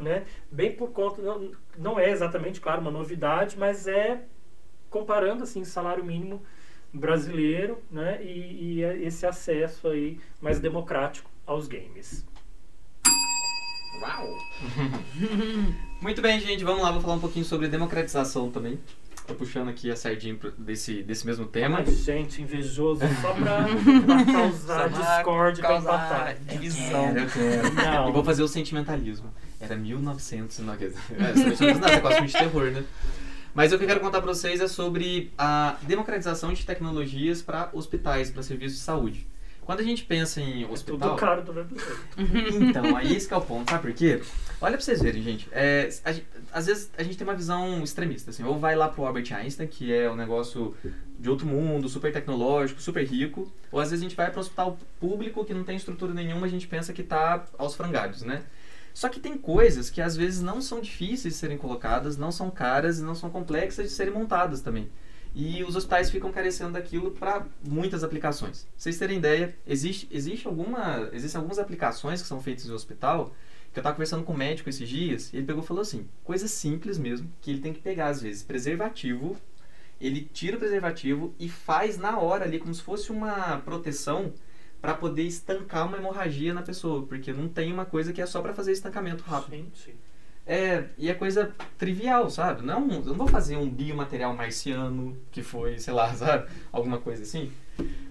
né? 0.00 0.24
Bem 0.50 0.74
por 0.74 0.90
conta, 0.90 1.22
não, 1.22 1.50
não 1.78 1.98
é 1.98 2.10
exatamente, 2.10 2.60
claro, 2.60 2.80
uma 2.80 2.90
novidade, 2.90 3.58
mas 3.58 3.86
é 3.86 4.22
comparando 4.88 5.44
assim 5.44 5.64
salário 5.64 6.04
mínimo 6.04 6.42
brasileiro, 6.92 7.78
né? 7.90 8.22
E, 8.22 8.78
e 8.78 8.82
esse 9.04 9.24
acesso 9.26 9.88
aí 9.88 10.18
mais 10.40 10.58
democrático 10.58 11.30
aos 11.46 11.68
games. 11.68 12.26
Uau! 14.02 14.38
Muito 16.00 16.22
bem, 16.22 16.40
gente, 16.40 16.64
vamos 16.64 16.82
lá, 16.82 16.90
vou 16.90 17.00
falar 17.00 17.14
um 17.14 17.20
pouquinho 17.20 17.44
sobre 17.44 17.68
democratização 17.68 18.50
também. 18.50 18.78
Tô 19.26 19.34
puxando 19.34 19.68
aqui 19.68 19.90
a 19.90 19.94
sardinha 19.94 20.36
desse, 20.58 21.02
desse 21.04 21.24
mesmo 21.24 21.46
tema. 21.46 21.78
Ai, 21.78 21.86
gente, 21.86 22.42
invejoso, 22.42 23.02
só 23.20 23.32
pra, 23.34 23.62
pra 24.04 24.24
causar 24.32 24.88
discórdia, 24.88 25.64
pra 25.64 25.78
empatar. 25.78 26.36
Divisão. 26.40 27.16
Eu 27.16 27.26
quero. 27.28 27.74
Não. 27.74 28.08
E 28.08 28.12
vou 28.12 28.24
fazer 28.24 28.42
o 28.42 28.48
sentimentalismo. 28.48 29.32
Era 29.60 29.76
1900 29.76 30.58
e 30.58 30.62
não... 30.62 30.74
É, 30.74 30.78
não, 30.78 31.88
é 31.88 32.00
quase 32.00 32.26
de 32.26 32.32
terror, 32.32 32.70
né? 32.70 32.84
Mas 33.54 33.72
o 33.72 33.78
que 33.78 33.84
eu 33.84 33.88
quero 33.88 34.00
contar 34.00 34.20
para 34.20 34.32
vocês 34.32 34.60
é 34.60 34.68
sobre 34.68 35.32
a 35.36 35.76
democratização 35.82 36.52
de 36.52 36.64
tecnologias 36.64 37.42
para 37.42 37.68
hospitais, 37.72 38.30
para 38.30 38.42
serviços 38.42 38.78
de 38.78 38.84
saúde. 38.84 39.26
Quando 39.62 39.80
a 39.80 39.84
gente 39.84 40.04
pensa 40.04 40.40
em 40.40 40.64
hospital. 40.64 41.10
Tudo 41.10 41.16
caro 41.16 41.42
do 41.42 41.52
mesmo 41.52 41.76
Então, 42.68 42.96
aí 42.96 43.14
esse 43.14 43.32
é 43.32 43.36
o 43.36 43.40
ponto, 43.40 43.70
sabe 43.70 43.82
por 43.82 43.92
quê? 43.92 44.20
Olha 44.60 44.76
pra 44.76 44.80
vocês 44.80 45.00
verem, 45.00 45.22
gente. 45.22 45.48
É, 45.52 45.88
a, 46.04 46.58
às 46.58 46.66
vezes 46.66 46.90
a 46.96 47.02
gente 47.02 47.16
tem 47.16 47.26
uma 47.26 47.36
visão 47.36 47.82
extremista, 47.82 48.30
assim. 48.30 48.42
Ou 48.42 48.58
vai 48.58 48.74
lá 48.74 48.88
pro 48.88 49.04
Albert 49.04 49.32
Einstein, 49.32 49.68
que 49.68 49.92
é 49.92 50.10
um 50.10 50.16
negócio 50.16 50.74
de 51.18 51.30
outro 51.30 51.46
mundo, 51.46 51.88
super 51.88 52.12
tecnológico, 52.12 52.80
super 52.80 53.06
rico. 53.06 53.52
Ou 53.70 53.78
às 53.78 53.90
vezes 53.90 54.04
a 54.04 54.08
gente 54.08 54.16
vai 54.16 54.28
para 54.30 54.38
um 54.38 54.40
hospital 54.40 54.78
público 54.98 55.44
que 55.44 55.54
não 55.54 55.62
tem 55.62 55.76
estrutura 55.76 56.12
nenhuma, 56.12 56.46
a 56.46 56.50
gente 56.50 56.66
pensa 56.66 56.92
que 56.92 57.02
tá 57.02 57.44
aos 57.56 57.74
frangalhos, 57.74 58.22
né? 58.22 58.42
Só 58.92 59.08
que 59.08 59.20
tem 59.20 59.36
coisas 59.36 59.90
que 59.90 60.00
às 60.00 60.16
vezes 60.16 60.40
não 60.40 60.60
são 60.60 60.80
difíceis 60.80 61.34
de 61.34 61.40
serem 61.40 61.58
colocadas, 61.58 62.16
não 62.16 62.32
são 62.32 62.50
caras 62.50 62.98
e 62.98 63.02
não 63.02 63.14
são 63.14 63.30
complexas 63.30 63.88
de 63.88 63.92
serem 63.94 64.12
montadas 64.12 64.60
também. 64.60 64.90
E 65.34 65.62
os 65.62 65.76
hospitais 65.76 66.10
ficam 66.10 66.32
carecendo 66.32 66.72
daquilo 66.72 67.12
para 67.12 67.46
muitas 67.64 68.02
aplicações. 68.02 68.62
Pra 68.62 68.70
vocês 68.76 68.98
terem 68.98 69.18
ideia, 69.18 69.54
existe, 69.66 70.08
existe 70.10 70.46
alguma, 70.46 71.08
existem 71.12 71.38
algumas 71.38 71.58
aplicações 71.58 72.20
que 72.20 72.26
são 72.26 72.42
feitas 72.42 72.66
no 72.66 72.74
hospital 72.74 73.32
que 73.72 73.78
eu 73.78 73.82
estava 73.82 73.94
conversando 73.94 74.24
com 74.24 74.32
um 74.32 74.36
médico 74.36 74.68
esses 74.68 74.88
dias 74.88 75.32
e 75.32 75.36
ele 75.36 75.46
pegou 75.46 75.62
e 75.62 75.66
falou 75.66 75.82
assim, 75.82 76.08
coisa 76.24 76.48
simples 76.48 76.98
mesmo, 76.98 77.30
que 77.40 77.50
ele 77.50 77.60
tem 77.60 77.72
que 77.72 77.80
pegar 77.80 78.08
às 78.08 78.20
vezes 78.20 78.42
preservativo, 78.42 79.36
ele 80.00 80.28
tira 80.32 80.56
o 80.56 80.58
preservativo 80.58 81.32
e 81.38 81.48
faz 81.48 81.96
na 81.96 82.18
hora 82.18 82.44
ali 82.44 82.58
como 82.58 82.74
se 82.74 82.82
fosse 82.82 83.12
uma 83.12 83.58
proteção 83.58 84.32
para 84.80 84.94
poder 84.94 85.24
estancar 85.24 85.86
uma 85.86 85.98
hemorragia 85.98 86.54
na 86.54 86.62
pessoa, 86.62 87.06
porque 87.06 87.32
não 87.32 87.48
tem 87.48 87.72
uma 87.72 87.84
coisa 87.84 88.12
que 88.12 88.20
é 88.20 88.26
só 88.26 88.40
para 88.40 88.54
fazer 88.54 88.72
estancamento 88.72 89.22
rápido. 89.22 89.56
Sim, 89.56 89.70
sim. 89.74 89.92
É, 90.46 90.86
e 90.96 91.08
é 91.08 91.14
coisa 91.14 91.54
trivial, 91.78 92.28
sabe? 92.30 92.64
Não, 92.64 92.90
eu 92.90 93.02
não 93.04 93.14
vou 93.14 93.28
fazer 93.28 93.56
um 93.56 93.68
biomaterial 93.68 94.34
marciano, 94.34 95.16
que 95.30 95.42
foi, 95.42 95.78
sei 95.78 95.92
lá, 95.92 96.12
sabe? 96.16 96.50
Alguma 96.72 96.98
coisa 96.98 97.22
assim. 97.22 97.52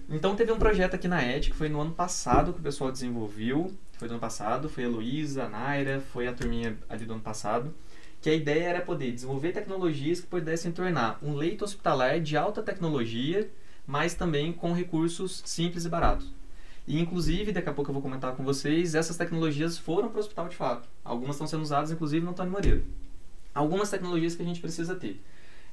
Então 0.08 0.34
teve 0.34 0.50
um 0.50 0.58
projeto 0.58 0.94
aqui 0.94 1.06
na 1.06 1.22
ET, 1.22 1.44
que 1.46 1.54
foi 1.54 1.68
no 1.68 1.80
ano 1.80 1.92
passado 1.92 2.52
que 2.52 2.60
o 2.60 2.62
pessoal 2.62 2.90
desenvolveu. 2.90 3.72
Foi 3.92 4.08
no 4.08 4.14
ano 4.14 4.20
passado, 4.20 4.68
foi 4.68 4.84
a 4.84 4.88
Luísa, 4.88 5.44
a 5.44 5.48
Naira, 5.48 6.00
foi 6.00 6.28
a 6.28 6.32
turminha 6.32 6.78
ali 6.88 7.04
do 7.04 7.12
ano 7.12 7.22
passado. 7.22 7.74
Que 8.22 8.30
a 8.30 8.34
ideia 8.34 8.64
era 8.64 8.80
poder 8.80 9.12
desenvolver 9.12 9.52
tecnologias 9.52 10.20
que 10.20 10.26
pudessem 10.26 10.72
tornar 10.72 11.18
um 11.22 11.34
leito 11.34 11.64
hospitalar 11.64 12.20
de 12.20 12.36
alta 12.36 12.62
tecnologia, 12.62 13.50
mas 13.86 14.14
também 14.14 14.52
com 14.52 14.72
recursos 14.72 15.42
simples 15.44 15.84
e 15.84 15.88
baratos. 15.88 16.39
E, 16.90 16.98
inclusive, 16.98 17.52
daqui 17.52 17.68
a 17.68 17.72
pouco 17.72 17.88
eu 17.88 17.92
vou 17.92 18.02
comentar 18.02 18.34
com 18.34 18.42
vocês, 18.42 18.96
essas 18.96 19.16
tecnologias 19.16 19.78
foram 19.78 20.08
para 20.08 20.16
o 20.16 20.20
hospital 20.20 20.48
de 20.48 20.56
fato. 20.56 20.88
Algumas 21.04 21.36
estão 21.36 21.46
sendo 21.46 21.62
usadas, 21.62 21.92
inclusive, 21.92 22.24
no 22.24 22.32
Antônio 22.32 22.50
Moreira. 22.50 22.82
Algumas 23.54 23.88
tecnologias 23.90 24.34
que 24.34 24.42
a 24.42 24.44
gente 24.44 24.60
precisa 24.60 24.96
ter. 24.96 25.22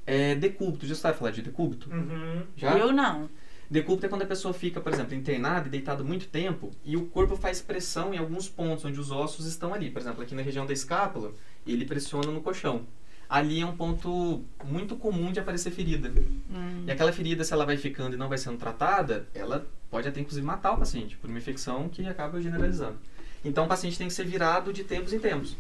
É, 0.06 0.36
decúbito, 0.36 0.86
já 0.86 0.94
sabe 0.94 1.18
falar 1.18 1.32
de 1.32 1.42
decúbito? 1.42 1.90
Uhum. 1.90 2.44
Já? 2.56 2.78
Eu 2.78 2.94
não. 2.94 3.32
Decúbito 3.68 4.06
é 4.06 4.10
quando 4.10 4.22
a 4.22 4.28
pessoa 4.28 4.54
fica, 4.54 4.80
por 4.80 4.94
exemplo, 4.94 5.16
internada 5.16 5.68
e 5.68 5.72
deitada 5.72 6.04
muito 6.04 6.28
tempo 6.28 6.70
e 6.86 6.96
o 6.96 7.08
corpo 7.08 7.36
faz 7.36 7.62
pressão 7.62 8.14
em 8.14 8.20
alguns 8.20 8.48
pontos 8.48 8.86
onde 8.86 9.00
os 9.00 9.10
ossos 9.10 9.48
estão 9.48 9.74
ali. 9.74 9.90
Por 9.90 10.00
exemplo, 10.00 10.22
aqui 10.22 10.36
na 10.36 10.44
região 10.44 10.68
da 10.68 10.74
escápula, 10.74 11.34
ele 11.66 11.84
pressiona 11.84 12.32
no 12.32 12.42
colchão. 12.42 12.86
Ali 13.30 13.60
é 13.60 13.66
um 13.66 13.76
ponto 13.76 14.44
muito 14.64 14.96
comum 14.96 15.32
de 15.32 15.40
aparecer 15.40 15.72
ferida. 15.72 16.10
Hum. 16.50 16.86
E 16.88 16.92
aquela 16.92 17.12
ferida, 17.12 17.44
se 17.44 17.52
ela 17.52 17.66
vai 17.66 17.76
ficando 17.76 18.16
e 18.16 18.18
não 18.18 18.30
vai 18.30 18.38
sendo 18.38 18.58
tratada, 18.58 19.28
ela 19.34 19.68
pode 19.90 20.08
até 20.08 20.20
inclusive 20.22 20.46
matar 20.46 20.74
o 20.74 20.78
paciente 20.78 21.18
por 21.18 21.30
uma 21.30 21.40
infecção 21.40 21.90
que 21.90 22.06
acaba 22.08 22.42
generalizando. 22.42 22.98
Então 23.44 23.66
o 23.66 23.68
paciente 23.68 23.98
tem 23.98 24.08
que 24.08 24.14
ser 24.14 24.26
virado 24.26 24.72
de 24.72 24.84
tempos 24.84 25.12
em 25.12 25.20
tempos. 25.20 25.58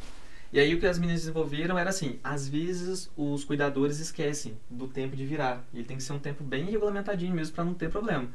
E 0.51 0.59
aí 0.59 0.73
o 0.73 0.79
que 0.79 0.85
as 0.85 0.97
meninas 0.97 1.21
desenvolveram 1.21 1.77
era 1.77 1.89
assim, 1.89 2.19
às 2.23 2.47
vezes 2.47 3.11
os 3.17 3.43
cuidadores 3.43 3.99
esquecem 3.99 4.57
do 4.69 4.87
tempo 4.87 5.15
de 5.15 5.25
virar. 5.25 5.65
E 5.73 5.79
ele 5.79 5.85
tem 5.85 5.97
que 5.97 6.03
ser 6.03 6.13
um 6.13 6.19
tempo 6.19 6.43
bem 6.43 6.65
regulamentadinho 6.65 7.35
mesmo 7.35 7.53
para 7.53 7.65
não 7.65 7.73
ter 7.73 7.89
problema. 7.89 8.29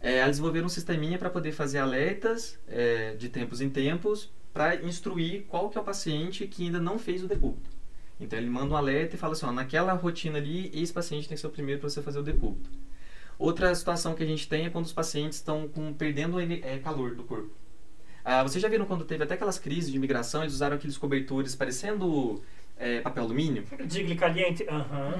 É, 0.00 0.18
elas 0.18 0.32
desenvolveram 0.32 0.66
um 0.66 0.70
sisteminha 0.70 1.18
para 1.18 1.30
poder 1.30 1.52
fazer 1.52 1.78
alertas 1.78 2.58
é, 2.68 3.14
de 3.16 3.28
tempos 3.30 3.60
em 3.60 3.70
tempos 3.70 4.30
para 4.52 4.76
instruir 4.76 5.44
qual 5.48 5.70
que 5.70 5.78
é 5.78 5.80
o 5.80 5.84
paciente 5.84 6.46
que 6.46 6.64
ainda 6.64 6.78
não 6.78 6.98
fez 6.98 7.24
o 7.24 7.28
decúbito. 7.28 7.77
Então 8.20 8.38
ele 8.38 8.50
manda 8.50 8.74
um 8.74 8.76
alerta 8.76 9.14
e 9.14 9.18
fala 9.18 9.32
assim, 9.32 9.46
ó, 9.46 9.52
naquela 9.52 9.92
rotina 9.92 10.38
ali, 10.38 10.70
esse 10.74 10.92
paciente 10.92 11.28
tem 11.28 11.36
que 11.36 11.40
ser 11.40 11.46
o 11.46 11.50
primeiro 11.50 11.80
para 11.80 11.88
você 11.88 12.02
fazer 12.02 12.18
o 12.18 12.22
decúbito. 12.22 12.70
Outra 13.38 13.72
situação 13.74 14.14
que 14.14 14.22
a 14.22 14.26
gente 14.26 14.48
tem 14.48 14.66
é 14.66 14.70
quando 14.70 14.86
os 14.86 14.92
pacientes 14.92 15.38
estão 15.38 15.70
perdendo 15.96 16.40
é, 16.40 16.78
calor 16.78 17.14
do 17.14 17.22
corpo. 17.22 17.50
Ah, 18.24 18.42
vocês 18.42 18.60
já 18.60 18.68
viram 18.68 18.84
quando 18.84 19.04
teve 19.04 19.22
até 19.22 19.34
aquelas 19.34 19.58
crises 19.58 19.90
de 19.90 19.96
imigração, 19.96 20.42
eles 20.42 20.54
usaram 20.54 20.76
aqueles 20.76 20.98
cobertores 20.98 21.54
parecendo 21.54 22.42
é, 22.78 23.00
papel 23.00 23.24
alumínio? 23.24 23.64
Digle 23.86 24.14
caliente? 24.14 24.64
Aham. 24.68 25.14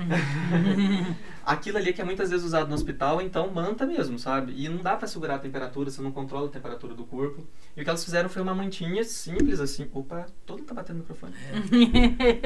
Aquilo 1.44 1.78
ali 1.78 1.92
que 1.92 2.00
é 2.00 2.04
muitas 2.04 2.30
vezes 2.30 2.44
usado 2.44 2.68
no 2.68 2.74
hospital, 2.74 3.20
então 3.20 3.50
manta 3.50 3.86
mesmo, 3.86 4.18
sabe? 4.18 4.52
E 4.56 4.68
não 4.68 4.82
dá 4.82 4.96
para 4.96 5.08
segurar 5.08 5.36
a 5.36 5.38
temperatura, 5.38 5.90
você 5.90 6.00
não 6.00 6.12
controla 6.12 6.46
a 6.46 6.50
temperatura 6.50 6.94
do 6.94 7.04
corpo. 7.04 7.42
E 7.76 7.80
o 7.80 7.84
que 7.84 7.88
elas 7.88 8.04
fizeram 8.04 8.28
foi 8.28 8.42
uma 8.42 8.54
mantinha 8.54 9.02
simples 9.02 9.58
assim. 9.58 9.88
Opa, 9.92 10.26
todo 10.46 10.58
mundo 10.58 10.68
tá 10.68 10.74
batendo 10.74 10.96
no 10.96 11.02
microfone. 11.02 11.34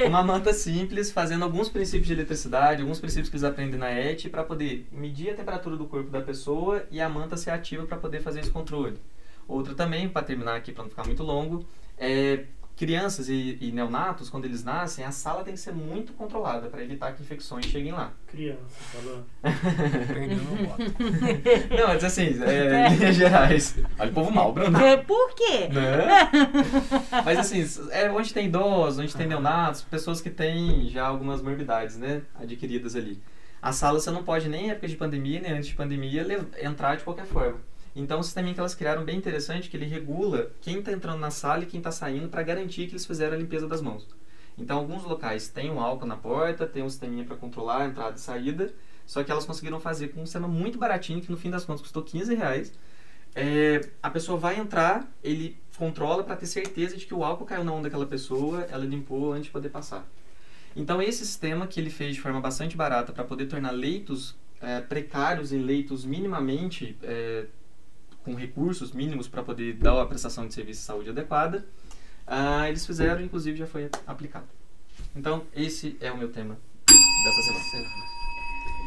uma 0.07 0.23
manta 0.23 0.52
simples, 0.52 1.11
fazendo 1.11 1.42
alguns 1.42 1.69
princípios 1.69 2.07
de 2.07 2.12
eletricidade, 2.12 2.81
alguns 2.81 3.00
princípios 3.00 3.28
que 3.28 3.37
eles 3.37 3.45
aprendem 3.45 3.78
na 3.78 3.90
ET, 3.90 4.28
para 4.31 4.45
poder 4.45 4.88
medir 4.92 5.31
a 5.31 5.35
temperatura 5.35 5.76
do 5.76 5.87
corpo 5.87 6.11
da 6.11 6.21
pessoa 6.23 6.85
e 6.90 7.00
a 7.00 7.09
manta 7.09 7.37
ser 7.37 7.50
ativa 7.50 7.85
para 7.85 7.97
poder 7.97 8.23
fazer 8.23 8.40
esse 8.40 8.50
controle. 8.50 8.97
Outra 9.49 9.75
também, 9.75 10.09
para 10.09 10.23
terminar 10.23 10.57
aqui, 10.57 10.73
para 10.73 10.85
não 10.85 10.90
ficar 10.90 11.04
muito 11.04 11.23
longo, 11.23 11.66
é 11.99 12.45
crianças 12.76 13.29
e, 13.29 13.59
e, 13.61 13.71
neonatos, 13.71 14.31
quando 14.31 14.45
eles 14.45 14.64
nascem, 14.64 15.05
a 15.05 15.11
sala 15.11 15.45
tem 15.45 15.55
que 15.55 15.61
ser 15.61 15.73
muito 15.73 16.12
controlada 16.12 16.69
para 16.69 16.83
evitar 16.83 17.12
que 17.12 17.23
infecções 17.23 17.67
cheguem 17.67 17.93
lá. 17.93 18.12
Criança, 18.26 18.61
falou. 18.69 19.25
Não, 21.79 21.88
mas 21.88 22.05
assim, 22.05 22.43
é, 22.43 22.88
em 22.88 22.97
linhas 22.97 23.17
gerais. 23.17 23.76
Olha 23.99 24.11
o 24.11 24.14
povo 24.14 24.31
mal, 24.31 24.52
Bruno. 24.52 24.79
É, 24.79 24.97
Por 24.97 25.35
quê? 25.35 25.69
Né? 25.69 26.31
Mas 27.25 27.38
assim, 27.38 27.64
é 27.91 28.11
onde 28.11 28.33
tem 28.33 28.47
idosos, 28.47 28.99
onde 28.99 29.14
tem 29.14 29.26
neonatos, 29.26 29.83
pessoas 29.83 30.21
que 30.21 30.31
têm 30.31 30.88
já 30.88 31.07
algumas 31.07 31.43
morbidades, 31.43 31.97
né, 31.97 32.23
adquiridas 32.35 32.97
ali. 32.97 33.21
A 33.61 33.73
sala 33.73 34.00
você 34.00 34.11
não 34.11 34.25
pode 34.25 34.49
nem 34.49 34.67
em 34.67 34.71
época 34.71 34.88
de 34.88 34.97
pandemia, 34.97 35.41
nem 35.41 35.52
antes 35.52 35.69
de 35.69 35.75
pandemia, 35.75 36.26
entrar 36.61 36.97
de 36.97 37.05
qualquer 37.05 37.26
forma. 37.26 37.61
Então, 37.94 38.20
o 38.20 38.25
sisteminha 38.25 38.54
que 38.54 38.61
elas 38.61 38.75
criaram 38.75 39.04
bem 39.04 39.18
interessante, 39.18 39.68
que 39.68 39.76
ele 39.76 39.84
regula 39.84 40.50
quem 40.61 40.78
está 40.78 40.92
entrando 40.92 41.18
na 41.18 41.30
sala 41.30 41.62
e 41.62 41.66
quem 41.66 41.78
está 41.78 41.92
saindo 41.92 42.28
para 42.28 42.42
garantir 42.42 42.87
que 42.87 42.92
eles 42.92 43.04
fizeram 43.04 43.34
a 43.34 43.38
limpeza 43.38 43.68
das 43.68 43.82
mãos. 43.82 44.06
Então, 44.56 44.78
alguns 44.78 45.04
locais 45.04 45.49
têm 45.49 45.70
um 45.70 45.80
álcool 45.80 46.06
na 46.06 46.16
porta, 46.16 46.66
tem 46.66 46.82
um 46.82 46.88
sisteminha 46.88 47.25
para 47.25 47.37
controlar 47.37 47.82
a 47.82 47.87
entrada 47.87 48.16
e 48.16 48.20
saída, 48.20 48.72
só 49.06 49.22
que 49.22 49.30
elas 49.30 49.44
conseguiram 49.44 49.80
fazer 49.80 50.08
com 50.08 50.22
um 50.22 50.26
sistema 50.26 50.49
muito 50.49 50.78
baratinho, 50.78 51.20
que 51.20 51.30
no 51.30 51.37
fim 51.37 51.50
das 51.50 51.64
contas 51.64 51.82
custou 51.82 52.02
15 52.02 52.34
reais. 52.34 52.72
É, 53.34 53.80
a 54.02 54.11
pessoa 54.11 54.38
vai 54.38 54.58
entrar, 54.58 55.11
ele 55.22 55.58
controla 55.76 56.22
para 56.22 56.37
ter 56.37 56.46
certeza 56.46 56.96
de 56.96 57.06
que 57.06 57.14
o 57.14 57.25
álcool 57.25 57.46
caiu 57.46 57.64
na 57.64 57.72
mão 57.72 57.82
daquela 57.82 58.06
pessoa, 58.06 58.62
ela 58.70 58.84
limpou 58.84 59.32
antes 59.32 59.46
de 59.46 59.50
poder 59.50 59.70
passar. 59.70 60.06
Então, 60.76 61.02
esse 61.02 61.25
sistema 61.26 61.66
que 61.66 61.80
ele 61.80 61.90
fez 61.90 62.14
de 62.14 62.20
forma 62.20 62.40
bastante 62.40 62.76
barata 62.76 63.12
para 63.12 63.25
poder 63.25 63.46
tornar 63.46 63.70
leitos 63.70 64.34
é, 64.61 64.80
precários 64.80 65.52
em 65.52 65.61
leitos 65.61 66.04
minimamente 66.04 66.96
é, 67.02 67.46
com 68.25 68.35
recursos 68.35 68.93
mínimos 68.93 69.29
para 69.29 69.43
poder 69.43 69.75
dar 69.75 70.00
a 70.00 70.07
prestação 70.07 70.47
de 70.47 70.55
serviço 70.55 70.81
de 70.81 70.87
saúde 70.87 71.11
adequada, 71.11 71.67
ah, 72.26 72.69
eles 72.69 72.87
fizeram, 72.87 73.21
inclusive 73.23 73.57
já 73.59 73.67
foi 73.67 73.91
aplicado. 74.07 74.47
Então, 75.17 75.45
esse 75.55 75.97
é 76.00 76.11
o 76.12 76.17
meu 76.17 76.29
tema 76.31 76.57
dessa 77.25 77.43
semana. 77.43 78.12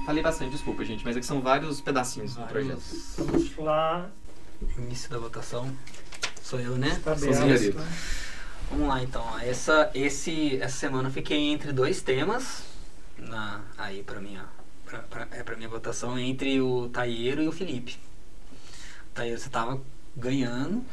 Falei 0.05 0.21
bastante, 0.23 0.51
desculpa, 0.51 0.85
gente, 0.85 1.03
mas 1.03 1.17
é 1.17 1.19
que 1.19 1.25
são 1.25 1.41
vários 1.41 1.81
pedacinhos 1.81 2.35
do 2.35 2.43
projeto. 2.43 2.81
Vamos 3.17 3.57
lá. 3.57 4.09
Início 4.77 5.09
da 5.09 5.17
votação. 5.17 5.75
Sou 6.41 6.59
eu, 6.59 6.77
né? 6.77 6.99
Tá 7.03 7.15
Sou 7.17 7.27
aberto. 7.29 7.41
Zingareiro. 7.57 7.79
Vamos 8.69 8.87
lá 8.87 9.03
então. 9.03 9.39
Essa, 9.39 9.91
esse, 9.93 10.57
essa 10.57 10.77
semana 10.77 11.09
eu 11.09 11.11
fiquei 11.13 11.37
entre 11.51 11.71
dois 11.73 12.01
temas. 12.01 12.63
Na, 13.17 13.61
aí 13.77 14.03
pra 14.03 14.19
minha, 14.19 14.45
pra, 14.85 14.99
pra- 14.99 15.27
é, 15.31 15.41
pra 15.43 15.55
minha 15.55 15.69
votação 15.69 16.17
entre 16.19 16.59
o 16.61 16.87
Taieiro 16.89 17.41
e 17.41 17.47
o 17.47 17.51
Felipe. 17.51 17.97
Taieiro 19.15 19.39
você 19.39 19.49
tava 19.49 19.81
ganhando. 20.17 20.83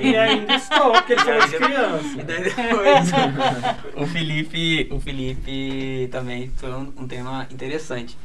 e 0.00 0.08
E 0.10 0.16
ainda 0.16 0.54
estou, 0.54 0.92
porque 0.92 1.12
ele 1.14 1.20
falou 1.22 1.46
de 1.48 1.54
E 1.54 1.58
criança. 1.58 2.16
daí 2.24 2.42
depois 2.44 3.10
o 3.96 4.06
Felipe, 4.06 4.88
o 4.92 5.00
Felipe 5.00 6.08
também 6.12 6.50
foi 6.56 6.70
um, 6.72 6.92
um 6.96 7.08
tema 7.08 7.46
interessante. 7.50 8.16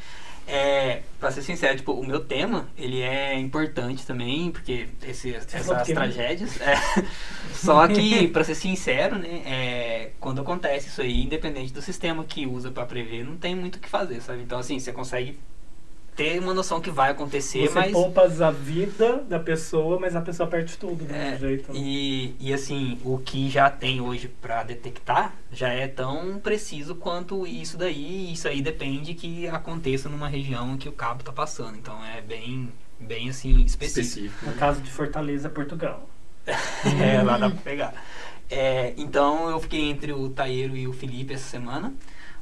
É, 0.47 1.03
pra 1.19 1.31
ser 1.31 1.43
sincero, 1.43 1.77
tipo, 1.77 1.93
o 1.93 2.05
meu 2.05 2.19
tema, 2.19 2.67
ele 2.77 2.99
é 2.99 3.39
importante 3.39 4.05
também, 4.05 4.51
porque 4.51 4.87
esse, 5.07 5.33
essas 5.33 5.65
porque- 5.65 5.93
tragédias. 5.93 6.59
é. 6.59 6.75
só 7.53 7.87
que, 7.87 8.27
pra 8.27 8.43
ser 8.43 8.55
sincero, 8.55 9.17
né, 9.17 9.29
é, 9.45 10.11
quando 10.19 10.41
acontece 10.41 10.89
isso 10.89 11.01
aí, 11.01 11.23
independente 11.23 11.71
do 11.71 11.81
sistema 11.81 12.25
que 12.25 12.45
usa 12.45 12.69
pra 12.69 12.85
prever, 12.85 13.23
não 13.23 13.37
tem 13.37 13.55
muito 13.55 13.75
o 13.77 13.79
que 13.79 13.87
fazer, 13.87 14.21
sabe? 14.21 14.41
Então, 14.41 14.59
assim, 14.59 14.77
você 14.77 14.91
consegue 14.91 15.39
ter 16.15 16.39
uma 16.39 16.53
noção 16.53 16.81
que 16.81 16.91
vai 16.91 17.11
acontecer, 17.11 17.67
Você 17.67 17.73
mas... 17.73 17.91
poupas 17.91 18.41
a 18.41 18.51
vida 18.51 19.23
da 19.29 19.39
pessoa, 19.39 19.97
mas 19.99 20.15
a 20.15 20.21
pessoa 20.21 20.47
perde 20.47 20.77
tudo 20.77 21.05
do 21.05 21.13
É, 21.13 21.37
jeito. 21.37 21.71
né? 21.71 21.79
E, 21.79 22.35
e 22.39 22.53
assim, 22.53 22.99
o 23.03 23.17
que 23.17 23.49
já 23.49 23.69
tem 23.69 24.01
hoje 24.01 24.27
pra 24.27 24.63
detectar 24.63 25.33
já 25.51 25.69
é 25.69 25.87
tão 25.87 26.37
preciso 26.39 26.95
quanto 26.95 27.47
isso 27.47 27.77
daí. 27.77 28.27
E 28.29 28.33
isso 28.33 28.47
aí 28.47 28.61
depende 28.61 29.13
que 29.13 29.47
aconteça 29.47 30.09
numa 30.09 30.27
região 30.27 30.77
que 30.77 30.89
o 30.89 30.91
cabo 30.91 31.23
tá 31.23 31.31
passando. 31.31 31.77
Então 31.77 31.97
é 32.05 32.21
bem, 32.21 32.69
bem 32.99 33.29
assim, 33.29 33.61
específico. 33.63 34.01
Específico. 34.27 34.45
No 34.45 34.53
caso 34.53 34.81
de 34.81 34.91
Fortaleza, 34.91 35.49
Portugal. 35.49 36.07
É, 37.01 37.21
lá 37.21 37.37
dá 37.37 37.49
pra 37.49 37.59
pegar. 37.61 37.93
É, 38.49 38.93
então 38.97 39.49
eu 39.49 39.59
fiquei 39.61 39.89
entre 39.89 40.11
o 40.11 40.27
Taeiro 40.29 40.75
e 40.75 40.87
o 40.87 40.91
Felipe 40.93 41.33
essa 41.33 41.47
semana. 41.47 41.93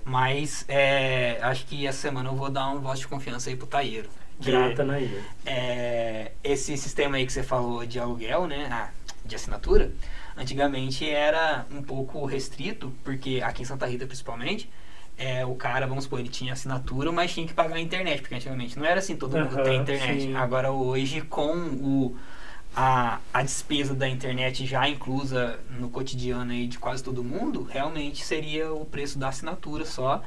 Mas 0.05 0.65
é, 0.67 1.37
acho 1.41 1.65
que 1.65 1.85
essa 1.85 1.99
semana 1.99 2.29
eu 2.29 2.35
vou 2.35 2.49
dar 2.49 2.69
um 2.69 2.79
voto 2.79 2.99
de 2.99 3.07
confiança 3.07 3.49
aí 3.49 3.55
pro. 3.55 3.67
Que- 3.67 4.51
Grata 4.51 4.85
na 4.85 4.97
ilha. 4.99 5.21
é, 5.45 6.31
esse 6.43 6.77
sistema 6.77 7.17
aí 7.17 7.25
que 7.25 7.33
você 7.33 7.43
falou 7.43 7.85
de 7.85 7.99
aluguel, 7.99 8.47
né, 8.47 8.69
ah, 8.71 8.89
de 9.25 9.35
assinatura, 9.35 9.91
antigamente 10.37 11.07
era 11.09 11.65
um 11.69 11.83
pouco 11.83 12.25
restrito, 12.25 12.93
porque 13.03 13.41
aqui 13.43 13.63
em 13.63 13.65
Santa 13.65 13.85
Rita 13.85 14.05
principalmente, 14.07 14.69
é, 15.17 15.45
o 15.45 15.53
cara, 15.55 15.85
vamos 15.85 16.05
supor, 16.05 16.21
ele 16.21 16.29
tinha 16.29 16.53
assinatura, 16.53 17.11
mas 17.11 17.33
tinha 17.33 17.45
que 17.45 17.53
pagar 17.53 17.75
a 17.75 17.79
internet, 17.81 18.21
porque 18.21 18.33
antigamente 18.35 18.79
não 18.79 18.85
era 18.85 18.99
assim, 18.99 19.17
todo 19.17 19.37
mundo 19.37 19.61
tem 19.63 19.75
internet. 19.81 20.21
sim. 20.21 20.35
Agora 20.35 20.71
hoje, 20.71 21.19
com 21.19 21.51
o, 21.57 22.17
a, 22.75 23.19
a 23.33 23.43
despesa 23.43 23.93
da 23.93 24.07
internet 24.07 24.65
já 24.65 24.87
inclusa 24.87 25.59
no 25.79 25.89
cotidiano 25.89 26.51
aí 26.51 26.67
de 26.67 26.77
quase 26.77 27.03
todo 27.03 27.23
mundo, 27.23 27.63
realmente 27.63 28.23
seria 28.23 28.71
o 28.71 28.85
preço 28.85 29.17
da 29.17 29.29
assinatura 29.29 29.85
só. 29.85 30.23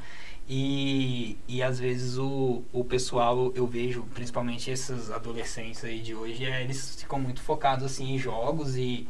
E, 0.47 1.37
e 1.47 1.63
às 1.63 1.79
vezes 1.79 2.17
o, 2.17 2.63
o 2.73 2.83
pessoal, 2.83 3.51
eu 3.55 3.65
vejo, 3.65 4.03
principalmente 4.13 4.69
esses 4.69 5.09
adolescentes 5.09 5.83
aí 5.85 6.01
de 6.01 6.13
hoje, 6.13 6.43
é, 6.45 6.61
eles 6.61 6.97
ficam 6.99 7.17
muito 7.17 7.41
focados 7.41 7.85
assim 7.85 8.13
em 8.13 8.19
jogos 8.19 8.75
e, 8.75 9.07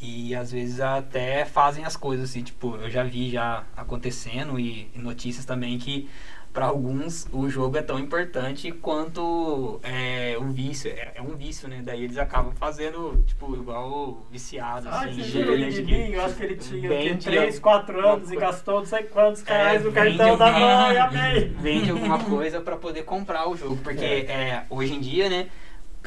e 0.00 0.32
às 0.34 0.52
vezes 0.52 0.80
até 0.80 1.44
fazem 1.44 1.84
as 1.84 1.96
coisas 1.96 2.30
assim, 2.30 2.42
tipo, 2.44 2.76
eu 2.76 2.88
já 2.88 3.02
vi 3.02 3.30
já 3.30 3.64
acontecendo 3.76 4.60
e, 4.60 4.88
e 4.94 4.98
notícias 4.98 5.44
também 5.44 5.76
que 5.76 6.08
para 6.52 6.66
alguns 6.66 7.28
o 7.32 7.48
jogo 7.48 7.76
é 7.76 7.82
tão 7.82 7.98
importante 7.98 8.72
quanto 8.72 9.78
é, 9.84 10.36
o 10.38 10.44
vício, 10.50 10.90
é, 10.90 11.12
é 11.14 11.22
um 11.22 11.36
vício, 11.36 11.68
né? 11.68 11.80
Daí 11.84 12.02
eles 12.02 12.18
acabam 12.18 12.52
fazendo, 12.56 13.22
tipo, 13.26 13.54
igual 13.54 14.26
viciado, 14.30 14.88
Ai, 14.90 15.10
assim. 15.10 15.22
você 15.22 15.44
de- 15.44 15.70
de- 15.70 15.82
de 15.82 15.82
mim? 15.82 16.08
Eu 16.12 16.24
acho 16.24 16.34
que 16.34 16.42
ele 16.42 16.56
tinha 16.56 16.88
Bem 16.88 17.16
que 17.16 17.24
3, 17.24 17.54
de- 17.54 17.60
4 17.60 18.08
anos 18.08 18.30
e 18.32 18.36
gastou 18.36 18.80
não 18.80 18.86
sei 18.86 19.04
quantos 19.04 19.46
É, 19.46 19.52
reais 19.52 19.84
no 19.84 19.90
vende 19.92 20.16
cartão 20.18 20.36
da 20.36 20.50
mãe, 20.52 20.98
amei. 20.98 21.48
Vende 21.60 21.90
alguma 21.90 22.18
coisa 22.24 22.60
pra 22.60 22.76
poder 22.76 23.04
comprar 23.04 23.48
o 23.48 23.56
jogo. 23.56 23.76
Porque 23.76 24.04
é, 24.04 24.64
hoje 24.68 24.94
em 24.94 25.00
dia, 25.00 25.28
né? 25.28 25.46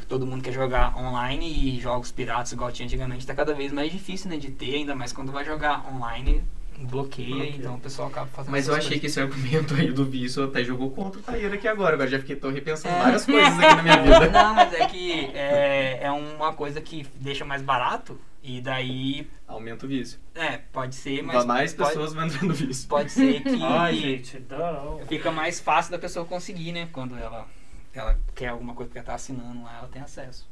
Todo 0.09 0.25
mundo 0.25 0.41
quer 0.43 0.51
jogar 0.51 0.97
online 0.97 1.47
e 1.47 1.79
jogos 1.79 2.11
piratas 2.11 2.51
igual 2.51 2.71
tinha 2.71 2.85
antigamente 2.85 3.25
tá 3.27 3.33
cada 3.33 3.53
vez 3.53 3.71
mais 3.71 3.91
difícil, 3.91 4.29
né? 4.29 4.37
De 4.37 4.49
ter, 4.51 4.75
ainda 4.75 4.95
mais 4.95 5.13
quando 5.13 5.31
vai 5.31 5.45
jogar 5.45 5.85
online, 5.93 6.43
bloqueia, 6.79 7.27
Bloqueia. 7.35 7.55
então 7.55 7.75
o 7.75 7.79
pessoal 7.79 8.07
acaba 8.07 8.27
fazendo 8.27 8.51
Mas 8.51 8.67
eu 8.67 8.75
achei 8.75 8.99
que 8.99 9.01
coisas. 9.01 9.17
esse 9.17 9.19
argumento 9.21 9.73
aí 9.75 9.91
do 9.91 10.05
vício 10.05 10.43
até 10.43 10.63
jogou 10.63 10.91
contra 10.91 11.19
o 11.19 11.23
Taíra 11.23 11.55
aqui 11.55 11.67
agora. 11.67 11.93
Agora 11.95 12.09
já 12.09 12.19
fiquei 12.19 12.35
tô 12.35 12.49
repensando 12.49 12.95
É. 12.95 12.99
várias 13.03 13.25
coisas 13.25 13.53
aqui 13.59 13.75
na 13.75 13.83
minha 13.83 13.97
vida. 14.03 14.29
Não, 14.29 14.53
mas 14.55 14.73
é 14.73 14.87
que 14.87 15.25
é, 15.33 15.99
é 16.03 16.11
uma 16.11 16.53
coisa 16.53 16.81
que 16.81 17.05
deixa 17.15 17.43
mais 17.45 17.61
barato 17.61 18.19
e 18.41 18.59
daí, 18.59 19.27
Aumenta 19.47 19.85
o 19.85 19.89
vício. 19.89 20.19
é, 20.35 20.57
pode 20.57 20.95
ser, 20.95 21.21
mas 21.23 21.45
mais 21.45 21.73
pode, 21.73 21.89
pessoas 21.89 22.13
vão 22.13 22.25
entrando 22.25 22.53
vício. 22.53 22.89
pode 22.89 23.09
ser 23.11 23.41
que 23.41 23.57
Ai, 23.63 23.95
gente, 23.95 24.43
não. 24.49 24.99
fica 25.07 25.31
mais 25.31 25.59
fácil 25.61 25.91
da 25.93 25.99
pessoa 25.99 26.25
conseguir, 26.25 26.71
né? 26.73 26.89
Quando 26.91 27.15
ela, 27.17 27.47
ela 27.93 28.19
quer 28.35 28.47
alguma 28.49 28.73
coisa 28.73 28.91
que 28.91 28.97
ela 28.97 29.05
tá 29.07 29.13
assinando 29.15 29.63
lá, 29.63 29.77
ela 29.79 29.87
tem 29.87 30.01
acesso. 30.01 30.51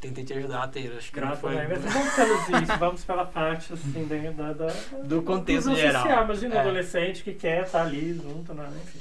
Tentei 0.00 0.24
te 0.24 0.32
ajudar 0.32 0.62
a 0.62 0.68
ter, 0.68 0.90
acho 0.96 1.12
que 1.12 1.20
não 1.20 1.26
Graças 1.28 1.40
foi. 1.42 1.58
a 1.58 1.64
Deus. 1.66 1.84
Mas 1.84 1.92
vamos 1.92 2.14
pelos 2.14 2.46
vícios, 2.46 2.78
vamos 2.78 3.04
pela 3.04 3.26
parte 3.26 3.72
assim 3.74 4.06
da, 4.08 4.52
da, 4.52 4.52
da 4.54 4.72
Do 5.04 5.22
contexto 5.22 5.74
geral. 5.76 6.02
social. 6.02 6.24
Imagina 6.24 6.54
um 6.54 6.58
É. 6.58 6.60
adolescente 6.62 7.22
que 7.22 7.34
quer 7.34 7.64
estar 7.64 7.82
ali 7.82 8.14
junto, 8.14 8.54
né? 8.54 8.66
Enfim. 8.82 8.98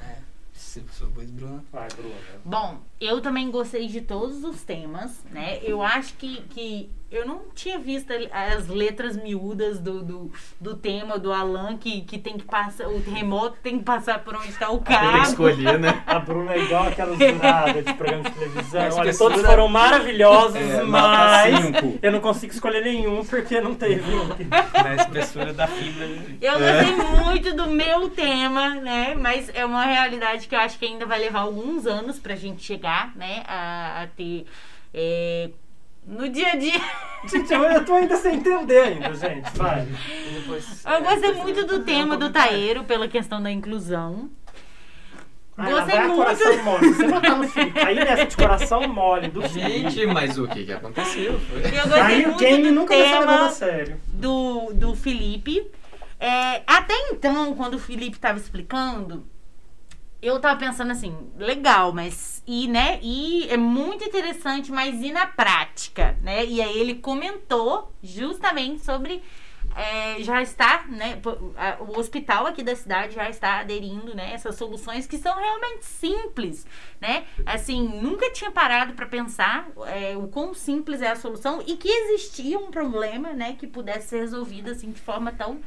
É, 0.00 0.14
se 0.54 0.82
pois, 1.14 1.30
Bruno. 1.30 1.62
Vai, 1.70 1.88
Bruna. 1.88 2.14
Bom, 2.44 2.78
eu 2.98 3.20
também 3.20 3.50
gostei 3.50 3.88
de 3.88 4.00
todos 4.00 4.42
os 4.42 4.62
temas, 4.62 5.22
né? 5.30 5.58
Eu 5.62 5.82
acho 5.82 6.14
que, 6.14 6.40
que 6.44 6.90
eu 7.10 7.26
não 7.26 7.42
tinha 7.54 7.78
visto 7.78 8.12
as 8.30 8.68
letras 8.68 9.16
miúdas 9.16 9.78
do, 9.78 10.02
do, 10.02 10.32
do 10.60 10.76
tema 10.76 11.18
do 11.18 11.32
Alan, 11.32 11.76
que, 11.78 12.02
que 12.02 12.18
tem 12.18 12.36
que 12.36 12.44
passar, 12.44 12.86
o 12.88 13.00
terremoto 13.00 13.56
tem 13.62 13.78
que 13.78 13.84
passar 13.84 14.18
por 14.22 14.34
onde 14.36 14.48
está 14.50 14.68
o 14.70 14.78
Tem 14.78 14.94
que 14.96 15.02
carro. 15.02 15.22
escolher, 15.22 15.78
né? 15.78 16.02
A 16.06 16.18
Bruna 16.18 16.52
é 16.52 16.58
igual 16.58 16.88
aquela 16.88 17.16
jurada 17.16 17.82
de 17.82 17.94
programa 17.94 18.24
de 18.24 18.30
televisão. 18.32 18.80
Mas 18.82 18.96
Olha, 18.96 19.10
espessura- 19.10 19.34
todos 19.34 19.46
foram 19.50 19.68
maravilhosos, 19.68 20.56
É, 20.56 20.82
mas 20.82 21.54
eu 22.02 22.12
não 22.12 22.20
consigo 22.20 22.52
escolher 22.52 22.82
nenhum 22.84 23.24
porque 23.24 23.60
não 23.60 23.74
teve 23.74 24.02
um. 24.14 24.28
Na 24.82 24.94
espessura 24.96 25.52
da 25.54 25.66
fibra. 25.66 26.06
Eu 26.40 26.52
gostei 26.58 27.24
muito 27.24 27.54
do 27.56 27.66
meu 27.68 28.10
tema, 28.10 28.74
né? 28.74 29.14
Mas 29.18 29.50
é 29.54 29.64
uma 29.64 29.84
realidade 29.86 30.46
que 30.46 30.54
eu 30.54 30.60
acho 30.60 30.78
que 30.78 30.84
ainda 30.84 31.06
vai 31.06 31.18
levar 31.18 31.40
alguns 31.40 31.86
anos 31.86 32.18
pra 32.18 32.36
gente 32.36 32.62
chegar, 32.62 33.16
né? 33.16 33.42
A, 33.46 34.02
a 34.02 34.06
ter. 34.08 34.44
é, 34.92 35.50
no 36.08 36.28
dia 36.28 36.52
a 36.52 36.56
dia. 36.56 36.80
Gente, 37.26 37.52
eu, 37.52 37.62
eu 37.64 37.84
tô 37.84 37.94
ainda 37.94 38.16
sem 38.16 38.36
entender 38.36 38.78
ainda, 38.78 39.12
gente. 39.14 39.50
Vai. 39.56 39.86
Depois, 40.34 40.84
Eu 40.84 40.92
é, 40.92 41.00
gostei 41.00 41.20
depois 41.20 41.42
muito 41.42 41.66
do 41.66 41.80
tema 41.80 42.16
do 42.16 42.26
comentário. 42.26 42.50
Taeiro 42.52 42.84
pela 42.84 43.08
questão 43.08 43.42
da 43.42 43.50
inclusão. 43.50 44.30
Ai, 45.56 45.72
Gostei 45.72 45.98
a 45.98 46.02
muito. 46.06 46.16
coração 46.16 46.62
mole. 46.62 46.88
Você 46.94 47.08
botar 47.08 47.34
no 47.34 47.48
Felipe, 47.48 47.78
aí 47.84 47.94
nessa 47.96 48.26
de 48.26 48.36
coração 48.36 48.88
mole 48.88 49.28
do. 49.28 49.44
Gente, 49.48 50.06
mas 50.06 50.38
o 50.38 50.46
que 50.46 50.64
que 50.64 50.72
aconteceu? 50.72 51.38
Foi- 51.40 51.62
Eu 51.62 52.02
Aí 52.04 52.26
o 52.26 52.36
game 52.36 52.70
nunca 52.70 52.94
levado 52.94 53.22
a 53.24 53.26
tema 53.26 53.50
sério. 53.50 54.00
do, 54.06 54.72
do 54.72 54.94
Felipe. 54.94 55.68
É, 56.20 56.62
até 56.66 56.94
então, 57.10 57.54
quando 57.56 57.74
o 57.74 57.78
Felipe 57.78 58.18
tava 58.18 58.38
explicando, 58.38 59.26
eu 60.20 60.40
tava 60.40 60.58
pensando 60.58 60.90
assim, 60.90 61.16
legal, 61.36 61.92
mas 61.92 62.42
e 62.46 62.66
né? 62.66 62.98
E 63.02 63.48
é 63.48 63.56
muito 63.56 64.04
interessante, 64.04 64.72
mas 64.72 65.00
e 65.02 65.12
na 65.12 65.26
prática, 65.26 66.16
né? 66.22 66.44
E 66.44 66.60
aí 66.60 66.78
ele 66.78 66.94
comentou 66.94 67.92
justamente 68.02 68.84
sobre 68.84 69.22
é, 69.78 70.20
já 70.24 70.42
está, 70.42 70.84
né? 70.88 71.20
O 71.78 72.00
hospital 72.00 72.48
aqui 72.48 72.64
da 72.64 72.74
cidade 72.74 73.14
já 73.14 73.30
está 73.30 73.60
aderindo, 73.60 74.12
né? 74.12 74.32
Essas 74.32 74.56
soluções 74.56 75.06
que 75.06 75.16
são 75.16 75.36
realmente 75.38 75.84
simples, 75.84 76.66
né? 77.00 77.24
Assim, 77.46 77.86
nunca 77.86 78.28
tinha 78.32 78.50
parado 78.50 78.94
para 78.94 79.06
pensar 79.06 79.68
é, 79.86 80.16
o 80.16 80.26
quão 80.26 80.52
simples 80.52 81.00
é 81.00 81.08
a 81.08 81.16
solução 81.16 81.62
e 81.64 81.76
que 81.76 81.88
existia 81.88 82.58
um 82.58 82.72
problema, 82.72 83.32
né? 83.32 83.54
Que 83.56 83.68
pudesse 83.68 84.08
ser 84.08 84.18
resolvido 84.18 84.68
assim 84.70 84.90
de 84.90 85.00
forma 85.00 85.30
tão 85.30 85.60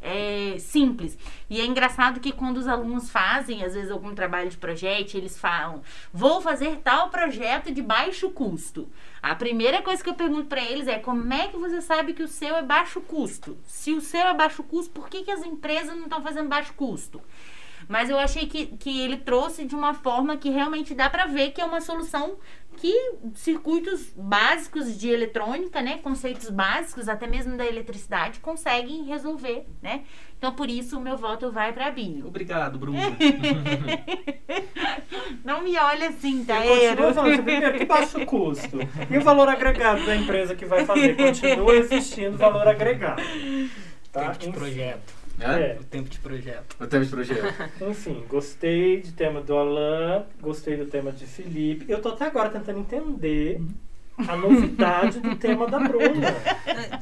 é, 0.00 0.56
simples. 0.60 1.18
E 1.50 1.60
é 1.60 1.66
engraçado 1.66 2.20
que 2.20 2.30
quando 2.30 2.58
os 2.58 2.68
alunos 2.68 3.10
fazem, 3.10 3.64
às 3.64 3.74
vezes, 3.74 3.90
algum 3.90 4.14
trabalho 4.14 4.48
de 4.48 4.56
projeto, 4.56 5.16
eles 5.16 5.36
falam: 5.36 5.82
vou 6.12 6.40
fazer 6.40 6.76
tal 6.84 7.10
projeto 7.10 7.72
de 7.72 7.82
baixo 7.82 8.30
custo. 8.30 8.88
A 9.22 9.34
primeira 9.34 9.82
coisa 9.82 10.02
que 10.02 10.08
eu 10.08 10.14
pergunto 10.14 10.46
para 10.46 10.62
eles 10.62 10.86
é: 10.86 10.98
como 10.98 11.32
é 11.32 11.48
que 11.48 11.56
você 11.56 11.80
sabe 11.80 12.12
que 12.12 12.22
o 12.22 12.28
seu 12.28 12.54
é 12.56 12.62
baixo 12.62 13.00
custo? 13.00 13.56
Se 13.64 13.92
o 13.92 14.00
seu 14.00 14.20
é 14.20 14.34
baixo 14.34 14.62
custo, 14.62 14.92
por 14.92 15.08
que, 15.08 15.22
que 15.22 15.30
as 15.30 15.44
empresas 15.44 15.96
não 15.96 16.04
estão 16.04 16.22
fazendo 16.22 16.48
baixo 16.48 16.74
custo? 16.74 17.20
Mas 17.88 18.10
eu 18.10 18.18
achei 18.18 18.46
que, 18.46 18.66
que 18.66 19.00
ele 19.00 19.16
trouxe 19.16 19.64
de 19.64 19.74
uma 19.74 19.94
forma 19.94 20.36
que 20.36 20.50
realmente 20.50 20.94
dá 20.94 21.08
pra 21.08 21.26
ver 21.26 21.50
que 21.50 21.60
é 21.60 21.64
uma 21.64 21.80
solução 21.80 22.36
que 22.76 22.92
circuitos 23.34 24.12
básicos 24.14 24.98
de 24.98 25.08
eletrônica, 25.08 25.80
né, 25.80 25.98
conceitos 25.98 26.50
básicos, 26.50 27.08
até 27.08 27.26
mesmo 27.26 27.56
da 27.56 27.64
eletricidade, 27.64 28.40
conseguem 28.40 29.04
resolver, 29.04 29.66
né? 29.82 30.02
Então, 30.38 30.52
por 30.52 30.68
isso, 30.68 30.98
o 30.98 31.00
meu 31.00 31.16
voto 31.16 31.50
vai 31.50 31.72
pra 31.72 31.90
Binho. 31.90 32.26
Obrigado, 32.26 32.78
Bruno. 32.78 32.98
Não 35.42 35.62
me 35.62 35.78
olha 35.78 36.10
assim, 36.10 36.44
tá? 36.44 36.64
Eu 36.64 36.90
continuo 36.90 37.14
falando, 37.14 37.42
primeiro, 37.42 37.78
que 37.78 37.86
baixo 37.86 38.26
custo. 38.26 38.78
E 39.10 39.16
o 39.16 39.22
valor 39.22 39.48
agregado 39.48 40.04
da 40.04 40.14
empresa 40.14 40.54
que 40.54 40.66
vai 40.66 40.84
fazer? 40.84 41.16
Continua 41.16 41.74
existindo 41.76 42.36
valor 42.36 42.68
agregado. 42.68 43.22
Tá? 44.12 44.32
Tempo 44.32 44.38
de 44.38 44.52
projeto. 44.52 45.15
É. 45.40 45.76
O 45.80 45.84
tempo 45.84 46.08
de 46.08 46.18
projeto. 46.18 46.76
O 46.80 46.86
tema 46.86 47.04
de 47.04 47.10
projeto. 47.10 47.54
Enfim, 47.88 48.24
gostei 48.28 49.02
do 49.02 49.12
tema 49.12 49.40
do 49.40 49.56
Alan, 49.56 50.26
gostei 50.40 50.76
do 50.76 50.86
tema 50.86 51.12
de 51.12 51.26
Felipe. 51.26 51.84
Eu 51.88 52.00
tô 52.00 52.10
até 52.10 52.26
agora 52.26 52.48
tentando 52.48 52.80
entender 52.80 53.60
a 54.16 54.36
novidade 54.36 55.20
do 55.20 55.36
tema 55.36 55.66
da 55.68 55.78
Bruna. 55.78 56.34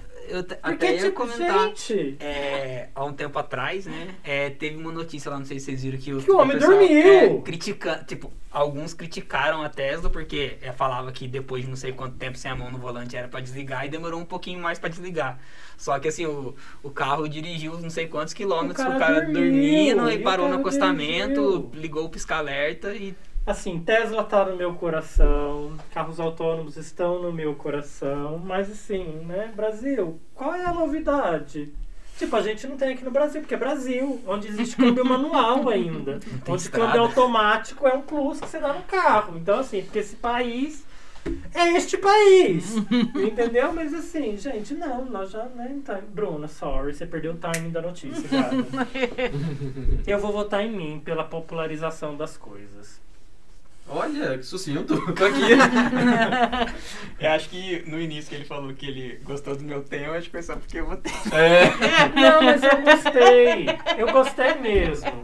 Eu 0.29 0.43
Porque, 0.45 0.57
até 0.63 0.93
ia 0.95 0.99
tipo, 1.05 1.13
comentar. 1.13 1.69
gente, 1.69 2.17
É, 2.21 2.89
há 2.95 3.05
um 3.05 3.13
tempo 3.13 3.39
atrás, 3.39 3.87
né? 3.87 4.15
é, 4.25 4.51
teve 4.51 4.77
uma 4.77 4.93
notícia 4.93 5.31
lá, 5.31 5.39
não 5.39 5.45
sei 5.45 5.59
se 5.59 5.67
vocês 5.67 5.83
viram 5.83 5.99
que 5.99 6.13
o, 6.13 6.19
Que 6.23 6.31
o 6.31 6.39
homem 6.39 6.57
pessoal, 6.59 6.79
dormiu! 6.79 7.13
É, 7.13 7.41
critica, 7.43 8.05
tipo, 8.07 8.33
alguns 8.51 8.95
criticaram 8.95 9.63
a 9.63 9.69
Tesla 9.69 10.09
porque 10.09 10.57
é, 10.63 10.73
falava 10.73 11.11
que 11.13 11.27
depois 11.29 11.63
de 11.65 11.69
não 11.69 11.77
sei 11.77 11.93
quanto 11.93 12.17
tempo 12.17 12.39
sem 12.39 12.51
a 12.51 12.55
mão 12.57 12.71
no 12.71 12.79
volante 12.79 13.17
era 13.17 13.29
pra 13.29 13.41
desligar 13.41 13.85
e 13.85 13.89
demorou 13.89 14.21
um 14.21 14.25
pouquinho 14.25 14.61
mais 14.61 14.79
pra 14.79 14.89
desligar. 14.89 15.39
Só 15.77 15.99
que 15.99 16.09
assim, 16.09 16.25
o, 16.27 16.55
o 16.83 16.91
carro 16.91 17.29
dirigiu 17.29 17.79
não 17.81 17.91
sei 17.91 18.07
quantos 18.07 18.33
quilômetros, 18.33 18.85
O 18.85 18.89
o 18.89 18.99
cara 18.99 18.99
cara, 18.99 19.21
dormiu, 19.27 19.97
dormindo 19.97 20.11
e 20.11 20.15
e 20.15 20.19
parou 20.21 20.47
no 20.47 20.53
cara 20.53 20.61
acostamento, 20.61 21.71
ligou 21.75 22.05
o 22.05 22.09
pisca-alerta 22.09 22.95
e 22.95 23.15
assim, 23.47 23.79
Tesla 23.81 24.25
tá 24.25 24.45
no 24.45 24.57
meu 24.57 24.75
coração, 24.75 25.77
carros 25.93 26.19
autônomos 26.19 26.77
estão 26.77 27.21
no 27.21 27.33
meu 27.33 27.55
coração, 27.55 28.39
mas 28.39 28.71
assim, 28.71 29.05
né, 29.27 29.53
Brasil, 29.55 30.21
qual 30.35 30.55
é 30.55 30.65
a 30.65 30.73
novidade? 30.73 31.73
Tipo, 32.17 32.37
a 32.37 32.43
gente 32.43 32.67
não 32.69 32.77
tem 32.77 32.95
aqui 32.95 33.05
no 33.05 33.11
Brasil, 33.11 33.41
porque 33.41 33.55
é 33.55 33.59
Brasil, 33.59 34.21
onde 34.27 34.47
existe 34.47 34.77
câmbio 34.77 35.05
manual 35.07 35.69
ainda. 35.69 36.21
onde 36.47 36.63
estrada. 36.63 36.87
câmbio 36.87 37.03
automático 37.03 37.89
é 37.89 37.95
um 37.95 38.03
plus 38.03 38.41
que 38.41 38.49
você 38.49 38.61
dá 38.61 38.73
no 38.73 38.83
carro. 38.83 39.37
Então, 39.37 39.59
assim, 39.59 39.83
porque 39.83 39.99
esse 39.99 40.15
país 40.15 40.85
é 41.53 41.73
este 41.73 41.99
país. 41.99 42.77
entendeu? 43.17 43.73
Mas 43.73 43.93
assim, 43.93 44.37
gente, 44.37 44.75
não, 44.75 45.05
nós 45.07 45.31
já, 45.31 45.45
né? 45.47 45.73
Então, 45.75 46.01
Bruna, 46.13 46.47
sorry, 46.47 46.95
você 46.95 47.05
perdeu 47.05 47.33
o 47.33 47.37
timing 47.37 47.71
da 47.71 47.83
notícia, 47.83 48.29
gata. 48.29 48.57
Eu 50.07 50.19
vou 50.21 50.31
votar 50.31 50.65
em 50.65 50.71
mim 50.71 51.03
pela 51.05 51.25
popularização 51.25 52.17
das 52.17 52.37
coisas. 52.37 53.04
Olha, 53.87 54.39
que 54.39 54.45
sucinto. 54.45 54.97
Tô 55.15 55.25
aqui. 55.27 55.53
Eu 57.21 57.31
acho 57.31 57.49
que 57.49 57.85
no 57.87 58.01
início 58.01 58.31
que 58.31 58.37
ele 58.37 58.45
falou 58.45 58.73
que 58.75 58.87
ele 58.87 59.21
gostou 59.25 59.55
do 59.55 59.63
meu 59.63 59.83
tema, 59.83 60.07
eu 60.07 60.15
acho 60.15 60.27
que 60.27 60.33
foi 60.33 60.43
só 60.43 60.57
porque 60.57 60.79
eu 60.79 60.87
votei. 60.87 61.13
É. 61.33 61.71
Não, 62.21 62.43
mas 62.43 62.63
eu 62.63 62.83
gostei. 62.83 63.67
Eu 63.97 64.13
gostei 64.13 64.55
mesmo. 64.57 65.23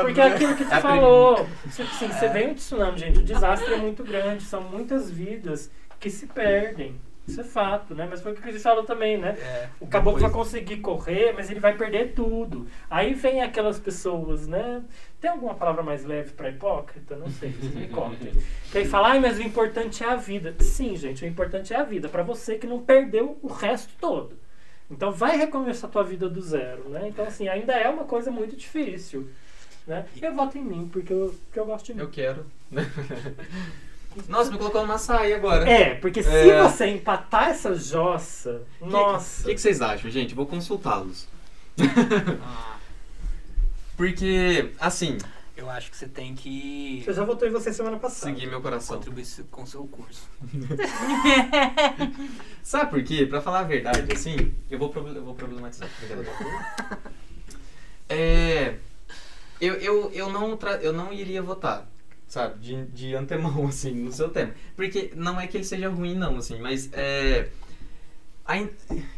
Porque 0.00 0.20
é 0.20 0.24
aquilo 0.24 0.56
que 0.56 0.64
tu 0.64 0.74
A 0.74 0.80
falou. 0.80 1.46
Sim, 1.70 2.08
você 2.08 2.28
vem 2.28 2.48
um 2.50 2.54
tsunami, 2.54 2.98
gente. 2.98 3.20
O 3.20 3.22
desastre 3.22 3.72
é 3.72 3.76
muito 3.76 4.02
grande. 4.02 4.44
São 4.44 4.62
muitas 4.62 5.10
vidas 5.10 5.70
que 6.00 6.10
se 6.10 6.26
perdem. 6.26 7.00
Isso 7.28 7.40
é 7.42 7.44
fato, 7.44 7.94
né? 7.94 8.06
Mas 8.10 8.22
foi 8.22 8.32
o 8.32 8.34
que 8.34 8.40
o 8.40 8.42
Cris 8.42 8.62
falou 8.62 8.84
também, 8.84 9.18
né? 9.18 9.36
É, 9.38 9.68
O 9.78 9.86
caboclo 9.86 10.18
vai 10.18 10.30
depois- 10.30 10.48
conseguir 10.48 10.78
correr, 10.78 11.32
mas 11.34 11.50
ele 11.50 11.60
vai 11.60 11.76
perder 11.76 12.14
tudo. 12.14 12.66
Aí 12.88 13.12
vem 13.12 13.42
aquelas 13.42 13.78
pessoas, 13.78 14.46
né? 14.48 14.82
Tem 15.20 15.30
alguma 15.30 15.54
palavra 15.54 15.82
mais 15.82 16.04
leve 16.04 16.32
para 16.32 16.48
hipócrita? 16.48 17.16
Não 17.16 17.28
sei, 17.28 17.50
vocês 17.52 17.74
me 17.74 17.88
contem. 17.88 18.32
Que 18.72 18.78
aí 18.78 18.84
fala, 18.86 19.10
ai, 19.10 19.20
mas 19.20 19.38
o 19.38 19.42
importante 19.42 20.02
é 20.02 20.08
a 20.08 20.16
vida. 20.16 20.54
Sim, 20.60 20.96
gente, 20.96 21.24
o 21.24 21.28
importante 21.28 21.74
é 21.74 21.76
a 21.76 21.82
vida. 21.84 22.08
Para 22.08 22.22
você 22.22 22.56
que 22.56 22.66
não 22.66 22.80
perdeu 22.82 23.38
o 23.42 23.48
resto 23.48 23.92
todo. 24.00 24.38
Então 24.90 25.12
vai 25.12 25.36
recomeçar 25.36 25.90
a 25.90 25.92
tua 25.92 26.02
vida 26.02 26.30
do 26.30 26.40
zero, 26.40 26.88
né? 26.88 27.08
Então, 27.08 27.26
assim, 27.26 27.46
ainda 27.46 27.74
é 27.74 27.88
uma 27.90 28.04
coisa 28.04 28.30
muito 28.30 28.56
difícil. 28.56 29.28
Né? 29.86 30.06
Eu 30.20 30.34
voto 30.34 30.56
em 30.56 30.62
mim, 30.64 30.88
porque 30.90 31.12
eu, 31.12 31.34
porque 31.44 31.60
eu 31.60 31.66
gosto 31.66 31.86
de 31.86 31.94
mim. 31.94 32.00
Eu 32.00 32.08
quero. 32.10 32.46
Nossa, 34.28 34.50
me 34.50 34.58
colocou 34.58 34.82
numa 34.82 34.98
saia 34.98 35.36
agora. 35.36 35.68
É, 35.68 35.94
porque 35.94 36.22
se 36.22 36.28
É. 36.28 36.62
você 36.62 36.86
empatar 36.88 37.48
essa 37.50 37.74
jossa, 37.74 38.62
Que- 38.78 38.84
nossa. 38.86 39.42
O 39.42 39.44
que, 39.46 39.54
que 39.54 39.60
vocês 39.60 39.80
acham, 39.82 40.10
gente? 40.10 40.34
Vou 40.34 40.46
consultá-los. 40.46 41.26
Porque, 43.96 44.70
assim, 44.78 45.18
eu 45.56 45.68
acho 45.68 45.90
que 45.90 45.96
você 45.96 46.06
tem 46.06 46.34
que 46.34 47.02
Eu 47.06 47.12
já 47.12 47.24
votou 47.24 47.48
em 47.48 47.50
você 47.50 47.72
semana 47.72 47.98
passada. 47.98 48.32
seguir 48.32 48.46
meu 48.46 48.60
coração. 48.60 48.96
contribuir 48.96 49.26
com 49.50 49.62
o 49.62 49.66
seu 49.66 49.84
curso. 49.86 50.22
Sabe 52.62 52.90
por 52.90 53.02
quê? 53.02 53.26
Pra 53.26 53.40
falar 53.40 53.60
a 53.60 53.64
verdade, 53.64 54.12
assim, 54.12 54.54
eu 54.70 54.78
vou, 54.78 54.92
eu 54.94 55.24
vou 55.24 55.34
problematizar. 55.34 55.88
É, 58.08 58.74
eu, 59.60 59.74
eu, 59.74 60.10
eu, 60.12 60.32
não 60.32 60.56
tra- 60.56 60.76
eu 60.80 60.92
não 60.92 61.12
iria 61.12 61.42
votar, 61.42 61.84
sabe? 62.28 62.60
De, 62.60 62.84
de 62.86 63.14
antemão, 63.16 63.66
assim, 63.68 63.92
no 63.92 64.12
seu 64.12 64.28
tema. 64.28 64.54
Porque 64.76 65.10
não 65.16 65.40
é 65.40 65.46
que 65.46 65.56
ele 65.56 65.64
seja 65.64 65.88
ruim, 65.88 66.14
não, 66.14 66.36
assim, 66.36 66.60
mas 66.60 66.88
é. 66.92 67.48
ain- 68.46 68.70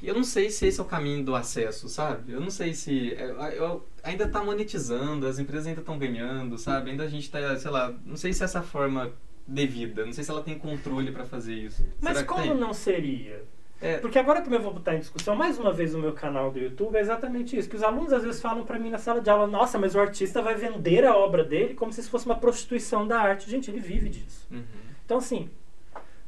Eu 0.03 0.15
não 0.15 0.25
sei 0.25 0.49
se 0.51 0.67
esse 0.67 0.81
é 0.81 0.83
o 0.83 0.87
caminho 0.87 1.25
do 1.25 1.35
acesso, 1.35 1.89
sabe? 1.89 2.33
Eu 2.33 2.41
não 2.41 2.51
sei 2.51 2.73
se. 2.75 3.13
é, 3.15 3.55
eu- 3.59 3.87
ainda 4.03 4.27
tá 4.29 4.43
monetizando, 4.43 5.27
as 5.27 5.39
empresas 5.39 5.67
ainda 5.67 5.81
estão 5.81 5.99
ganhando, 5.99 6.57
sabe? 6.57 6.91
Ainda 6.91 7.05
a 7.05 7.09
gente 7.09 7.31
tá, 7.31 7.57
sei 7.59 7.71
lá, 7.71 7.93
não 8.07 8.17
sei 8.17 8.33
se 8.33 8.43
é 8.43 8.45
essa 8.47 8.63
forma 8.63 9.13
devida, 9.47 10.07
não 10.07 10.13
sei 10.13 10.23
se 10.25 10.31
ela 10.31 10.43
tem 10.43 10.57
controle 10.59 11.11
pra 11.11 11.25
fazer 11.25 11.55
isso. 11.55 11.85
Mas 12.01 12.19
Será 12.19 12.27
como 12.29 12.55
não 12.55 12.73
seria? 12.73 13.43
É, 13.81 13.97
Porque 13.97 14.19
agora 14.19 14.43
também 14.43 14.59
eu 14.59 14.63
vou 14.63 14.75
botar 14.75 14.95
em 14.95 14.99
discussão 14.99 15.35
mais 15.35 15.59
uma 15.59 15.73
vez 15.73 15.95
no 15.95 16.01
meu 16.01 16.13
canal 16.13 16.51
do 16.51 16.59
YouTube, 16.59 16.97
é 16.97 17.01
exatamente 17.01 17.57
isso. 17.57 17.69
Que 17.69 17.77
os 17.77 17.83
alunos 17.83 18.13
às 18.13 18.23
vezes 18.23 18.41
falam 18.41 18.65
pra 18.65 18.79
mim 18.79 18.91
na 18.91 18.99
sala 18.99 19.21
de 19.21 19.31
aula, 19.31 19.47
nossa, 19.47 19.79
mas 19.79 19.95
o 19.95 20.01
artista 20.01 20.43
vai 20.43 20.55
vender 20.55 21.05
a 21.05 21.17
obra 21.17 21.43
dele 21.43 21.75
como 21.75 21.93
se 21.93 22.01
isso 22.01 22.11
fosse 22.11 22.27
uma 22.27 22.37
prostituição 22.37 23.07
da 23.07 23.19
arte. 23.19 23.51
Gente, 23.51 23.71
ele 23.71 23.81
vive 23.81 24.11
disso. 24.11 24.47
Uhum. 24.51 24.63
Então, 25.05 25.17
assim, 25.17 25.49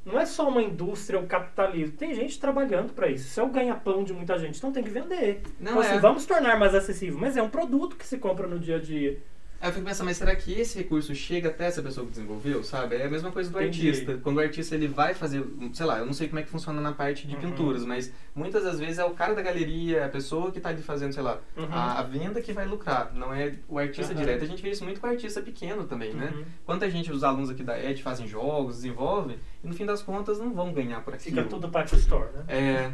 não 0.04 0.18
é 0.18 0.26
só 0.26 0.48
uma 0.48 0.62
indústria 0.62 1.18
ou 1.18 1.26
capitalismo. 1.26 1.96
Tem 1.96 2.14
gente 2.14 2.40
trabalhando 2.40 2.92
pra 2.92 3.08
isso. 3.08 3.28
Isso 3.28 3.40
é 3.40 3.44
o 3.44 3.48
ganha-pão 3.48 4.02
de 4.02 4.12
muita 4.12 4.36
gente. 4.38 4.56
Então 4.56 4.72
tem 4.72 4.82
que 4.82 4.90
vender. 4.90 5.42
Não 5.60 5.72
então, 5.72 5.82
é. 5.82 5.86
assim, 5.86 6.00
vamos 6.00 6.26
tornar 6.26 6.58
mais 6.58 6.74
acessível. 6.74 7.18
Mas 7.20 7.36
é 7.36 7.42
um 7.42 7.48
produto 7.48 7.96
que 7.96 8.06
se 8.06 8.18
compra 8.18 8.48
no 8.48 8.58
dia 8.58 8.76
a 8.76 8.80
dia. 8.80 9.20
Aí 9.62 9.68
eu 9.68 9.72
fico 9.74 9.86
pensando, 9.86 10.06
mas 10.06 10.16
será 10.16 10.34
que 10.34 10.52
esse 10.52 10.76
recurso 10.76 11.14
chega 11.14 11.48
até 11.48 11.66
essa 11.66 11.80
pessoa 11.80 12.04
que 12.04 12.10
desenvolveu, 12.10 12.64
sabe? 12.64 12.96
É 12.96 13.06
a 13.06 13.08
mesma 13.08 13.30
coisa 13.30 13.48
do 13.48 13.60
Entendi. 13.62 13.88
artista. 13.90 14.18
Quando 14.20 14.38
o 14.38 14.40
artista 14.40 14.74
ele 14.74 14.88
vai 14.88 15.14
fazer, 15.14 15.46
sei 15.72 15.86
lá, 15.86 15.98
eu 16.00 16.04
não 16.06 16.12
sei 16.12 16.26
como 16.26 16.40
é 16.40 16.42
que 16.42 16.48
funciona 16.50 16.80
na 16.80 16.90
parte 16.90 17.28
de 17.28 17.36
Uhum. 17.36 17.40
pinturas, 17.42 17.84
mas 17.84 18.12
muitas 18.34 18.64
das 18.64 18.80
vezes 18.80 18.98
é 18.98 19.04
o 19.04 19.10
cara 19.10 19.34
da 19.36 19.40
galeria, 19.40 20.04
a 20.04 20.08
pessoa 20.08 20.50
que 20.50 20.58
tá 20.58 20.70
ali 20.70 20.82
fazendo, 20.82 21.12
sei 21.12 21.22
lá, 21.22 21.38
Uhum. 21.56 21.68
a, 21.70 22.00
a 22.00 22.02
venda 22.02 22.42
que 22.42 22.52
vai 22.52 22.66
lucrar, 22.66 23.12
não 23.14 23.32
é 23.32 23.54
o 23.68 23.78
artista 23.78 24.12
Uhum. 24.12 24.18
direto. 24.18 24.42
A 24.42 24.48
gente 24.48 24.60
vê 24.60 24.70
isso 24.70 24.82
muito 24.82 25.00
com 25.00 25.06
artista 25.06 25.40
pequeno 25.40 25.84
também, 25.84 26.12
né? 26.12 26.32
Uhum. 26.34 26.44
Quanta 26.66 26.90
gente, 26.90 27.12
os 27.12 27.22
alunos 27.22 27.48
aqui 27.48 27.62
da 27.62 27.78
ED 27.78 28.02
fazem 28.02 28.26
jogos, 28.26 28.74
desenvolvem, 28.78 29.38
e 29.62 29.68
no 29.68 29.74
fim 29.74 29.86
das 29.86 30.02
contas 30.02 30.40
não 30.40 30.52
vão 30.52 30.72
ganhar 30.72 31.02
por 31.04 31.14
aquilo. 31.14 31.36
Fica 31.36 31.48
tudo 31.48 31.68
Pack 31.68 31.94
Store, 31.94 32.30
né? 32.34 32.44
É. 32.48 32.92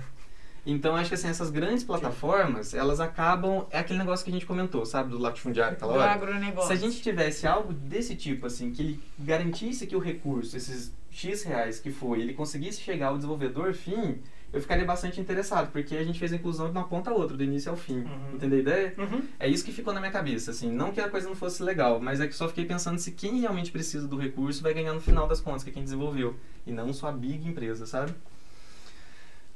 Então 0.66 0.94
acho 0.96 1.08
que 1.08 1.14
assim, 1.14 1.28
essas 1.28 1.50
grandes 1.50 1.82
plataformas, 1.84 2.74
elas 2.74 3.00
acabam. 3.00 3.66
É 3.70 3.78
aquele 3.78 3.98
negócio 3.98 4.24
que 4.24 4.30
a 4.30 4.34
gente 4.34 4.46
comentou, 4.46 4.84
sabe, 4.84 5.10
do 5.10 5.18
latifundiário 5.18 5.74
aquela 5.76 5.94
Do 5.94 5.98
hora. 5.98 6.10
agronegócio. 6.12 6.68
Se 6.68 6.72
a 6.72 6.76
gente 6.76 7.00
tivesse 7.00 7.46
algo 7.46 7.72
desse 7.72 8.14
tipo, 8.14 8.46
assim, 8.46 8.70
que 8.70 8.82
ele 8.82 9.00
garantisse 9.18 9.86
que 9.86 9.96
o 9.96 9.98
recurso, 9.98 10.56
esses 10.56 10.92
X 11.10 11.42
reais 11.42 11.80
que 11.80 11.90
foi, 11.90 12.20
ele 12.20 12.34
conseguisse 12.34 12.80
chegar 12.80 13.08
ao 13.08 13.16
desenvolvedor 13.16 13.72
fim, 13.72 14.18
eu 14.52 14.60
ficaria 14.60 14.84
bastante 14.84 15.20
interessado, 15.20 15.70
porque 15.70 15.96
a 15.96 16.02
gente 16.04 16.18
fez 16.18 16.32
a 16.32 16.36
inclusão 16.36 16.66
de 16.66 16.72
uma 16.72 16.84
ponta 16.84 17.10
a 17.10 17.14
outra, 17.14 17.36
do 17.36 17.44
início 17.44 17.70
ao 17.70 17.76
fim. 17.76 17.98
Uhum. 17.98 18.34
Entendeu 18.34 18.58
a 18.58 18.60
ideia? 18.62 18.94
Uhum. 18.96 19.22
É 19.38 19.48
isso 19.48 19.64
que 19.64 19.72
ficou 19.72 19.92
na 19.92 20.00
minha 20.00 20.12
cabeça, 20.12 20.50
assim. 20.52 20.70
Não 20.70 20.90
que 20.90 21.00
a 21.00 21.08
coisa 21.08 21.28
não 21.28 21.36
fosse 21.36 21.62
legal, 21.62 22.00
mas 22.00 22.20
é 22.20 22.26
que 22.26 22.34
só 22.34 22.48
fiquei 22.48 22.64
pensando 22.64 22.98
se 22.98 23.12
quem 23.12 23.40
realmente 23.40 23.70
precisa 23.70 24.08
do 24.08 24.16
recurso 24.16 24.62
vai 24.62 24.72
ganhar 24.72 24.94
no 24.94 25.00
final 25.00 25.26
das 25.26 25.40
contas, 25.40 25.62
que 25.62 25.70
é 25.70 25.72
quem 25.72 25.82
desenvolveu. 25.84 26.34
E 26.66 26.72
não 26.72 26.92
só 26.94 27.08
a 27.08 27.12
big 27.12 27.46
empresa, 27.46 27.84
sabe? 27.84 28.14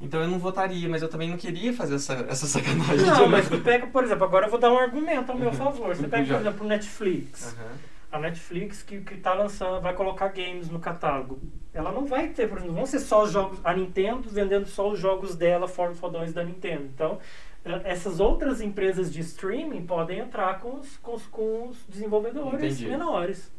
Então 0.02 0.20
eu 0.20 0.26
não 0.26 0.38
votaria, 0.38 0.88
mas 0.88 1.00
eu 1.00 1.08
também 1.08 1.30
não 1.30 1.36
queria 1.36 1.72
fazer 1.72 1.94
essa, 1.94 2.14
essa 2.28 2.46
sacanagem. 2.46 3.06
Não, 3.06 3.28
mas 3.28 3.48
tu 3.48 3.58
pega, 3.60 3.86
por 3.86 4.02
exemplo, 4.02 4.24
agora 4.24 4.46
eu 4.46 4.50
vou 4.50 4.58
dar 4.58 4.72
um 4.72 4.76
argumento 4.76 5.30
ao 5.30 5.38
meu 5.38 5.52
favor. 5.52 5.94
Você 5.94 6.08
pega, 6.08 6.26
por 6.26 6.40
exemplo, 6.40 6.66
o 6.66 6.68
Netflix. 6.68 7.54
Aham. 7.54 7.72
A 8.10 8.18
Netflix 8.18 8.82
que, 8.82 9.00
que 9.00 9.16
tá 9.16 9.32
lançando, 9.32 9.80
vai 9.80 9.94
colocar 9.94 10.28
games 10.28 10.68
no 10.68 10.78
catálogo. 10.78 11.40
Ela 11.72 11.90
não 11.92 12.04
vai 12.04 12.28
ter, 12.28 12.46
por 12.46 12.58
exemplo, 12.58 12.74
não 12.74 12.80
vão 12.80 12.86
ser 12.86 12.98
só 12.98 13.22
os 13.22 13.30
jogos. 13.30 13.58
A 13.64 13.72
Nintendo 13.72 14.28
vendendo 14.28 14.66
só 14.66 14.90
os 14.90 14.98
jogos 14.98 15.34
dela, 15.36 15.66
fora 15.66 15.92
os 15.92 15.98
fodões 15.98 16.32
da 16.32 16.44
Nintendo. 16.44 16.90
Então, 16.94 17.18
eh, 17.64 17.80
essas 17.84 18.20
outras 18.20 18.60
empresas 18.60 19.10
de 19.10 19.20
streaming 19.20 19.86
podem 19.86 20.18
entrar 20.18 20.58
com 20.60 20.80
os, 20.80 20.96
com 20.98 21.14
os, 21.14 21.26
com 21.26 21.68
os 21.68 21.78
desenvolvedores 21.88 22.74
Entendi. 22.74 22.86
menores. 22.86 23.50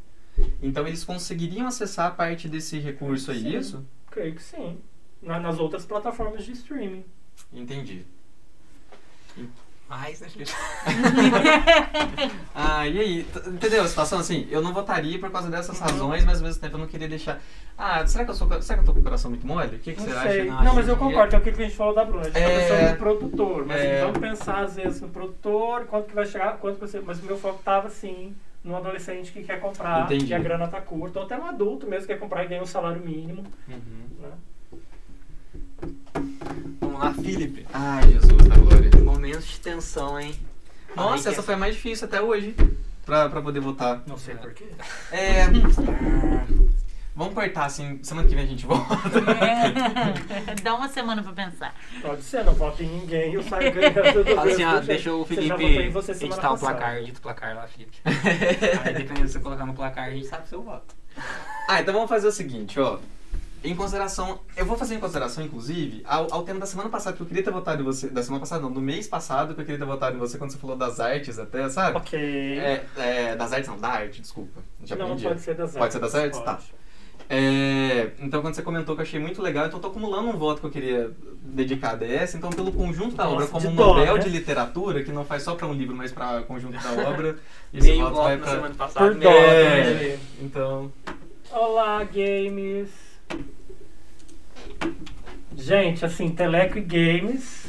Então 0.62 0.86
eles 0.88 1.04
conseguiriam 1.04 1.68
acessar 1.68 2.08
a 2.08 2.12
parte 2.12 2.48
desse 2.48 2.80
recurso 2.80 3.32
aí, 3.32 3.42
Sim. 3.42 3.58
isso? 3.58 3.86
Creio 4.12 4.36
que 4.36 4.44
sim. 4.44 4.78
Na- 5.24 5.40
nas 5.40 5.60
outras 5.60 5.86
plataformas 5.86 6.44
de 6.44 6.52
streaming. 6.52 7.04
Entendi. 7.52 8.06
mais, 9.90 10.22
né? 10.22 10.28
Ah, 12.56 12.88
e 12.88 13.00
aí? 13.00 13.28
Entendeu 13.48 13.84
a 13.84 13.88
situação? 13.88 14.20
Assim, 14.20 14.48
eu 14.50 14.62
não 14.62 14.74
votaria 14.74 15.20
por 15.20 15.32
causa 15.32 15.50
dessas 15.50 15.80
razões, 15.80 16.24
mas 16.26 16.40
ao 16.40 16.46
mesmo 16.46 16.62
tempo 16.62 16.76
eu 16.76 16.80
não 16.80 16.88
queria 16.88 17.08
deixar. 17.08 17.40
Ah, 17.78 18.06
será 18.06 18.24
que 18.26 18.32
eu, 18.32 18.36
sou, 18.36 18.48
será 18.62 18.78
que 18.78 18.84
eu 18.84 18.86
tô 18.86 18.94
com 18.94 19.00
o 19.00 19.04
coração 19.04 19.32
muito 19.32 19.46
mole? 19.46 19.76
O 19.76 19.80
que, 19.80 19.94
que 19.94 20.00
Não 20.02 20.08
você 20.08 20.20
sei. 20.22 20.42
acha? 20.42 20.52
Não, 20.52 20.64
Não, 20.64 20.76
mas 20.76 20.88
eu 20.88 20.96
que- 20.96 21.04
concordo, 21.04 21.36
é 21.36 21.40
aquilo 21.40 21.56
que 21.56 21.62
a 21.64 21.66
gente 21.66 21.78
falou 21.78 21.96
da 21.96 22.06
Bruna. 22.06 22.22
A 22.22 22.26
gente 22.26 22.38
É. 22.38 22.48
tá 22.48 22.60
pensando 22.76 22.92
no 22.92 22.98
produtor, 22.98 23.66
mas 23.66 23.82
É. 23.82 23.94
assim, 23.96 24.02
vamos 24.06 24.20
pensar 24.20 24.64
às 24.64 24.76
vezes 24.76 25.02
no 25.02 25.10
produtor, 25.10 25.86
quanto 25.86 26.08
que 26.08 26.16
vai 26.16 26.26
chegar, 26.26 26.58
quanto 26.58 26.76
que 26.76 26.82
você. 26.82 27.00
Mas 27.00 27.20
o 27.20 27.26
meu 27.26 27.38
foco 27.38 27.62
tava 27.64 27.88
assim, 27.88 28.36
no 28.64 28.76
adolescente 28.76 29.32
que 29.32 29.44
quer 29.44 29.60
comprar, 29.60 30.06
Entendi. 30.06 30.28
que 30.28 30.34
a 30.34 30.40
grana 30.40 30.68
tá 30.68 30.80
curta, 30.82 31.20
ou 31.20 31.26
até 31.26 31.38
um 31.38 31.46
adulto 31.46 31.88
mesmo 31.88 32.08
que 32.08 32.14
quer 32.14 32.20
comprar 32.20 32.44
e 32.44 32.48
ganha 32.48 32.62
um 32.62 32.66
salário 32.68 33.02
mínimo. 33.02 33.44
Uhum. 33.68 34.08
Né? 34.22 34.30
Vamos 36.80 37.00
lá, 37.00 37.14
Felipe. 37.14 37.66
Ai, 37.74 38.04
Jesus 38.12 38.48
da 38.48 38.56
glória. 38.56 38.90
Momentos 39.04 39.46
de 39.46 39.60
tensão, 39.60 40.20
hein? 40.20 40.36
Nossa, 40.96 41.30
Ai, 41.30 41.34
essa 41.34 41.42
que- 41.42 41.46
foi 41.46 41.54
a 41.56 41.58
mais 41.58 41.76
difícil 41.76 42.08
até 42.08 42.22
hoje 42.22 42.56
pra, 43.06 43.30
pra 43.30 43.42
poder 43.42 43.60
votar. 43.60 44.02
Não 44.08 44.18
sei 44.18 44.36
porquê. 44.36 44.66
É. 45.12 45.46
Vamos 47.16 47.36
cortar 47.36 47.66
assim, 47.66 48.00
semana 48.02 48.28
que 48.28 48.34
vem 48.34 48.44
a 48.44 48.48
gente 48.48 48.66
volta. 48.66 48.96
Dá 50.64 50.74
uma 50.74 50.90
semana 50.90 51.22
pra 51.22 51.32
pensar. 51.32 51.76
Pode 52.02 52.24
ser, 52.24 52.44
não 52.44 52.54
vota 52.54 52.82
em 52.84 52.88
ninguém 52.88 53.32
e 53.32 53.36
eu 53.36 53.44
saio 53.44 53.72
ganhando 53.72 54.26
Fala 54.36 54.52
assim, 54.52 54.86
deixa 54.88 55.14
o 55.14 55.24
Felipe 55.24 55.50
votou 55.50 55.62
em 55.70 55.90
você 55.92 56.14
semana 56.16 56.34
editar 56.34 56.54
o 56.54 56.58
placar, 56.58 56.98
edita 56.98 57.20
o 57.20 57.22
placar 57.22 57.56
lá, 57.56 57.68
Felipe. 57.68 57.98
Aí 58.84 58.94
dependendo 58.96 59.28
se 59.28 59.34
você 59.34 59.40
colocar 59.40 59.66
no 59.66 59.74
placar, 59.76 60.06
a 60.06 60.10
gente 60.10 60.26
sabe 60.26 60.46
o 60.46 60.50
seu 60.50 60.64
voto. 60.64 60.96
Ah, 61.68 61.80
então 61.82 61.94
vamos 61.94 62.10
fazer 62.10 62.28
o 62.28 62.32
seguinte, 62.32 62.80
ó. 62.80 62.98
Em 63.64 63.74
consideração, 63.76 64.42
eu 64.58 64.66
vou 64.66 64.78
fazer 64.78 64.96
em 64.96 65.00
consideração, 65.00 65.44
inclusive, 65.44 66.04
ao, 66.06 66.28
ao 66.34 66.44
tema 66.44 66.60
da 66.60 66.66
semana 66.66 66.90
passada, 66.90 67.16
que 67.16 67.24
eu 67.24 67.28
queria 67.28 67.42
ter 67.44 67.52
votado 67.52 67.82
em 67.82 67.86
você. 67.86 68.10
Da 68.10 68.22
semana 68.22 68.42
passada, 68.42 68.62
não, 68.62 68.72
do 68.72 68.82
mês 68.82 69.08
passado, 69.08 69.56
que 69.56 69.62
eu 69.62 69.66
queria 69.66 69.80
ter 69.80 69.86
votado 69.86 70.16
em 70.18 70.20
você 70.20 70.38
quando 70.38 70.52
você 70.52 70.58
falou 70.58 70.76
das 70.76 71.00
artes 71.00 71.40
até, 71.40 71.70
sabe? 71.70 71.96
Ok. 71.98 72.20
É, 72.60 72.84
é, 72.98 73.36
das 73.38 73.54
artes 73.54 73.70
não, 73.70 73.78
da 73.78 73.88
arte, 73.88 74.20
desculpa. 74.22 74.60
Já 74.84 74.96
não, 74.98 75.06
aprendi. 75.06 75.24
pode 75.24 75.40
ser 75.42 75.56
das 75.56 75.68
artes. 75.70 75.78
Pode 75.80 75.94
ser 75.94 76.00
das 76.00 76.16
artes? 76.16 76.40
Pode. 76.40 76.58
Tá. 76.58 76.60
É, 77.30 78.12
então, 78.20 78.42
quando 78.42 78.54
você 78.54 78.62
comentou 78.62 78.96
que 78.96 79.02
eu 79.02 79.06
achei 79.06 79.20
muito 79.20 79.42
legal, 79.42 79.66
então 79.66 79.78
eu 79.78 79.82
tô 79.82 79.88
acumulando 79.88 80.28
um 80.28 80.38
voto 80.38 80.60
que 80.60 80.68
eu 80.68 80.72
queria 80.72 81.12
dedicar 81.42 81.92
a 81.92 81.96
DS. 81.96 82.36
Então, 82.36 82.50
pelo 82.50 82.70
conjunto 82.72 83.16
da 83.16 83.24
Nossa, 83.24 83.36
obra, 83.36 83.48
como 83.48 83.70
um 83.70 83.74
Nobel 83.74 84.16
né? 84.16 84.20
de 84.24 84.30
literatura, 84.30 85.04
que 85.04 85.12
não 85.14 85.24
faz 85.24 85.42
só 85.44 85.56
pra 85.56 85.66
um 85.68 85.74
livro, 85.74 85.96
mas 85.96 86.12
pra 86.12 86.42
conjunto 86.42 86.78
da 86.78 87.10
obra, 87.10 87.38
esse 87.74 87.88
Meio 87.88 88.02
voto 88.02 88.14
voto 88.16 88.24
vai 88.26 88.36
na 88.36 88.44
pra. 88.44 88.52
semana 88.56 88.76
passada. 88.76 89.06
Por 89.12 89.20
dó, 89.20 89.30
É. 89.30 89.94
né? 89.94 90.20
Então. 90.42 90.92
Olá, 91.50 92.04
games. 92.04 92.90
Gente, 95.56 96.04
assim, 96.06 96.30
Teleco 96.30 96.78
e 96.78 96.82
Games 96.82 97.64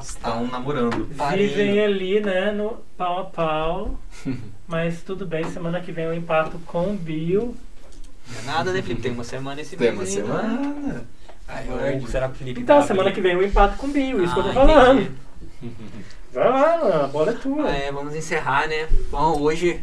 Estão 0.00 0.46
namorando. 0.46 1.08
Parei. 1.16 1.48
vivem 1.48 1.80
ali, 1.84 2.20
né, 2.20 2.50
no 2.52 2.78
pau 2.96 3.20
a 3.20 3.24
pau. 3.24 4.00
Mas 4.68 5.02
tudo 5.02 5.24
bem, 5.26 5.44
semana 5.44 5.80
que 5.80 5.90
vem 5.92 6.04
eu 6.04 6.14
empato 6.14 6.58
com 6.66 6.90
o 6.90 6.96
Bill. 6.96 7.56
Não 8.28 8.40
é 8.40 8.42
nada, 8.56 8.72
né, 8.72 8.82
Felipe? 8.82 9.00
Tem 9.02 9.12
uma 9.12 9.24
semana 9.24 9.60
esse 9.60 9.76
Tem 9.76 9.88
mês 9.94 9.98
uma 9.98 10.06
semana. 10.06 11.04
Ai, 11.48 12.00
será 12.08 12.28
que 12.28 12.34
o 12.34 12.36
Felipe 12.38 12.60
Então, 12.60 12.78
vai 12.78 12.86
semana 12.86 13.12
que 13.12 13.20
vem 13.20 13.32
eu 13.32 13.42
empato 13.46 13.76
com 13.78 13.86
o 13.86 13.90
Bill, 13.90 14.22
isso 14.24 14.34
que 14.34 14.40
eu 14.40 14.44
tô 14.44 14.50
Ah, 14.50 14.52
falando. 14.54 15.00
entendi. 15.62 15.74
Vai 16.32 16.44
lá, 16.50 17.04
a 17.04 17.06
bola 17.06 17.30
é 17.30 17.34
tua. 17.34 17.70
É, 17.70 17.90
vamos 17.92 18.14
encerrar, 18.14 18.68
né? 18.68 18.88
Bom, 19.10 19.40
hoje 19.40 19.80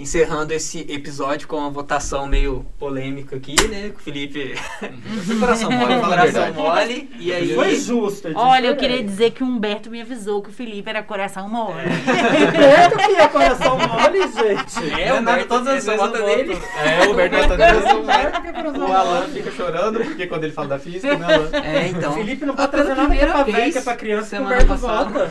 encerrando 0.00 0.52
esse 0.52 0.80
episódio 0.88 1.46
com 1.46 1.56
uma 1.56 1.70
votação 1.70 2.26
meio 2.26 2.64
polêmica 2.78 3.36
aqui, 3.36 3.54
né? 3.68 3.90
Com 3.90 3.98
o 3.98 4.02
Felipe 4.02 4.54
Seu 5.26 5.38
coração 5.38 5.70
mole, 5.70 6.00
coração 6.00 6.52
mole. 6.54 7.10
E 7.18 7.32
aí. 7.32 7.54
Foi 7.54 7.76
justo. 7.76 8.28
é 8.28 8.32
Olha, 8.34 8.68
eu 8.68 8.76
queria 8.76 9.02
dizer 9.02 9.32
que 9.32 9.42
o 9.42 9.46
Humberto 9.46 9.90
me 9.90 10.00
avisou 10.00 10.42
que 10.42 10.48
o 10.48 10.52
Felipe 10.52 10.88
era 10.88 11.02
coração 11.02 11.48
mole. 11.48 11.84
Humberto 11.84 12.96
que 12.96 13.16
é 13.16 13.28
coração 13.28 13.78
mole, 13.78 14.20
gente. 14.20 15.00
É, 15.00 15.12
o 15.12 15.18
Humberto, 15.18 15.48
todas 15.48 15.68
as 15.68 15.84
vezes 15.84 16.12
dele. 16.12 16.54
voto. 16.54 16.66
É, 16.78 17.06
o 17.06 17.12
Humberto 17.12 17.36
vota 17.36 17.56
nele. 17.56 18.00
Humberto 18.00 18.42
que 18.42 18.48
é 18.48 18.52
coração 18.52 18.88
O 18.88 18.92
Alan 18.92 19.28
fica 19.28 19.50
chorando, 19.50 20.00
porque 20.00 20.26
quando 20.26 20.44
ele 20.44 20.52
fala 20.52 20.68
da 20.68 20.78
física, 20.78 21.16
né, 21.18 21.34
Alan? 21.34 21.50
É, 21.52 21.88
então. 21.88 22.12
O 22.12 22.14
Felipe 22.14 22.46
não 22.46 22.54
pode 22.54 22.70
pela 22.70 22.84
trazer 22.84 23.00
nada 23.00 23.14
que 23.14 23.22
é 23.22 23.26
pra 23.26 23.44
primeira 23.44 23.44
velha, 23.44 23.54
que 23.54 23.60
é 23.60 23.72
vez, 23.72 23.84
pra 23.84 23.96
criança, 23.96 24.36
que 24.36 24.42
o 24.42 24.46
semana 24.46 24.54
Humberto 24.54 24.80
passada. 24.80 25.10
vota. 25.10 25.30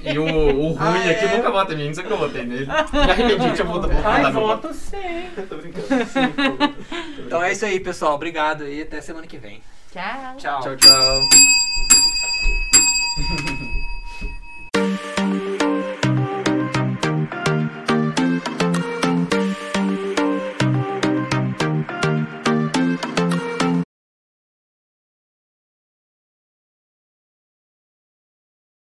E 0.03 0.17
o, 0.17 0.23
o 0.25 0.67
ruim 0.73 0.77
Ah, 0.79 1.11
aqui 1.11 1.25
é. 1.25 1.37
nunca 1.37 1.51
vota 1.51 1.73
em 1.73 1.77
mim, 1.77 1.87
não 1.87 1.93
sei 1.93 2.03
que 2.03 2.11
eu 2.11 2.17
votei 2.17 2.43
nele. 2.45 2.65
Me 2.93 2.99
arrependi 2.99 3.49
que 3.49 3.55
tinha 3.55 3.65
votado 3.67 3.93
Ai, 4.03 4.21
meu 4.23 4.33
voto 4.33 4.73
sim. 4.73 5.29
Tô 5.47 5.55
brincando. 5.57 6.75
Então 7.25 7.43
é 7.43 7.51
isso 7.51 7.65
aí, 7.65 7.79
pessoal. 7.79 8.15
Obrigado 8.15 8.67
e 8.67 8.81
até 8.81 8.99
semana 9.01 9.27
que 9.27 9.37
vem. 9.37 9.61
Tchau. 9.91 10.35
Tchau. 10.37 10.61
Tchau, 10.61 10.75
tchau. 10.77 11.21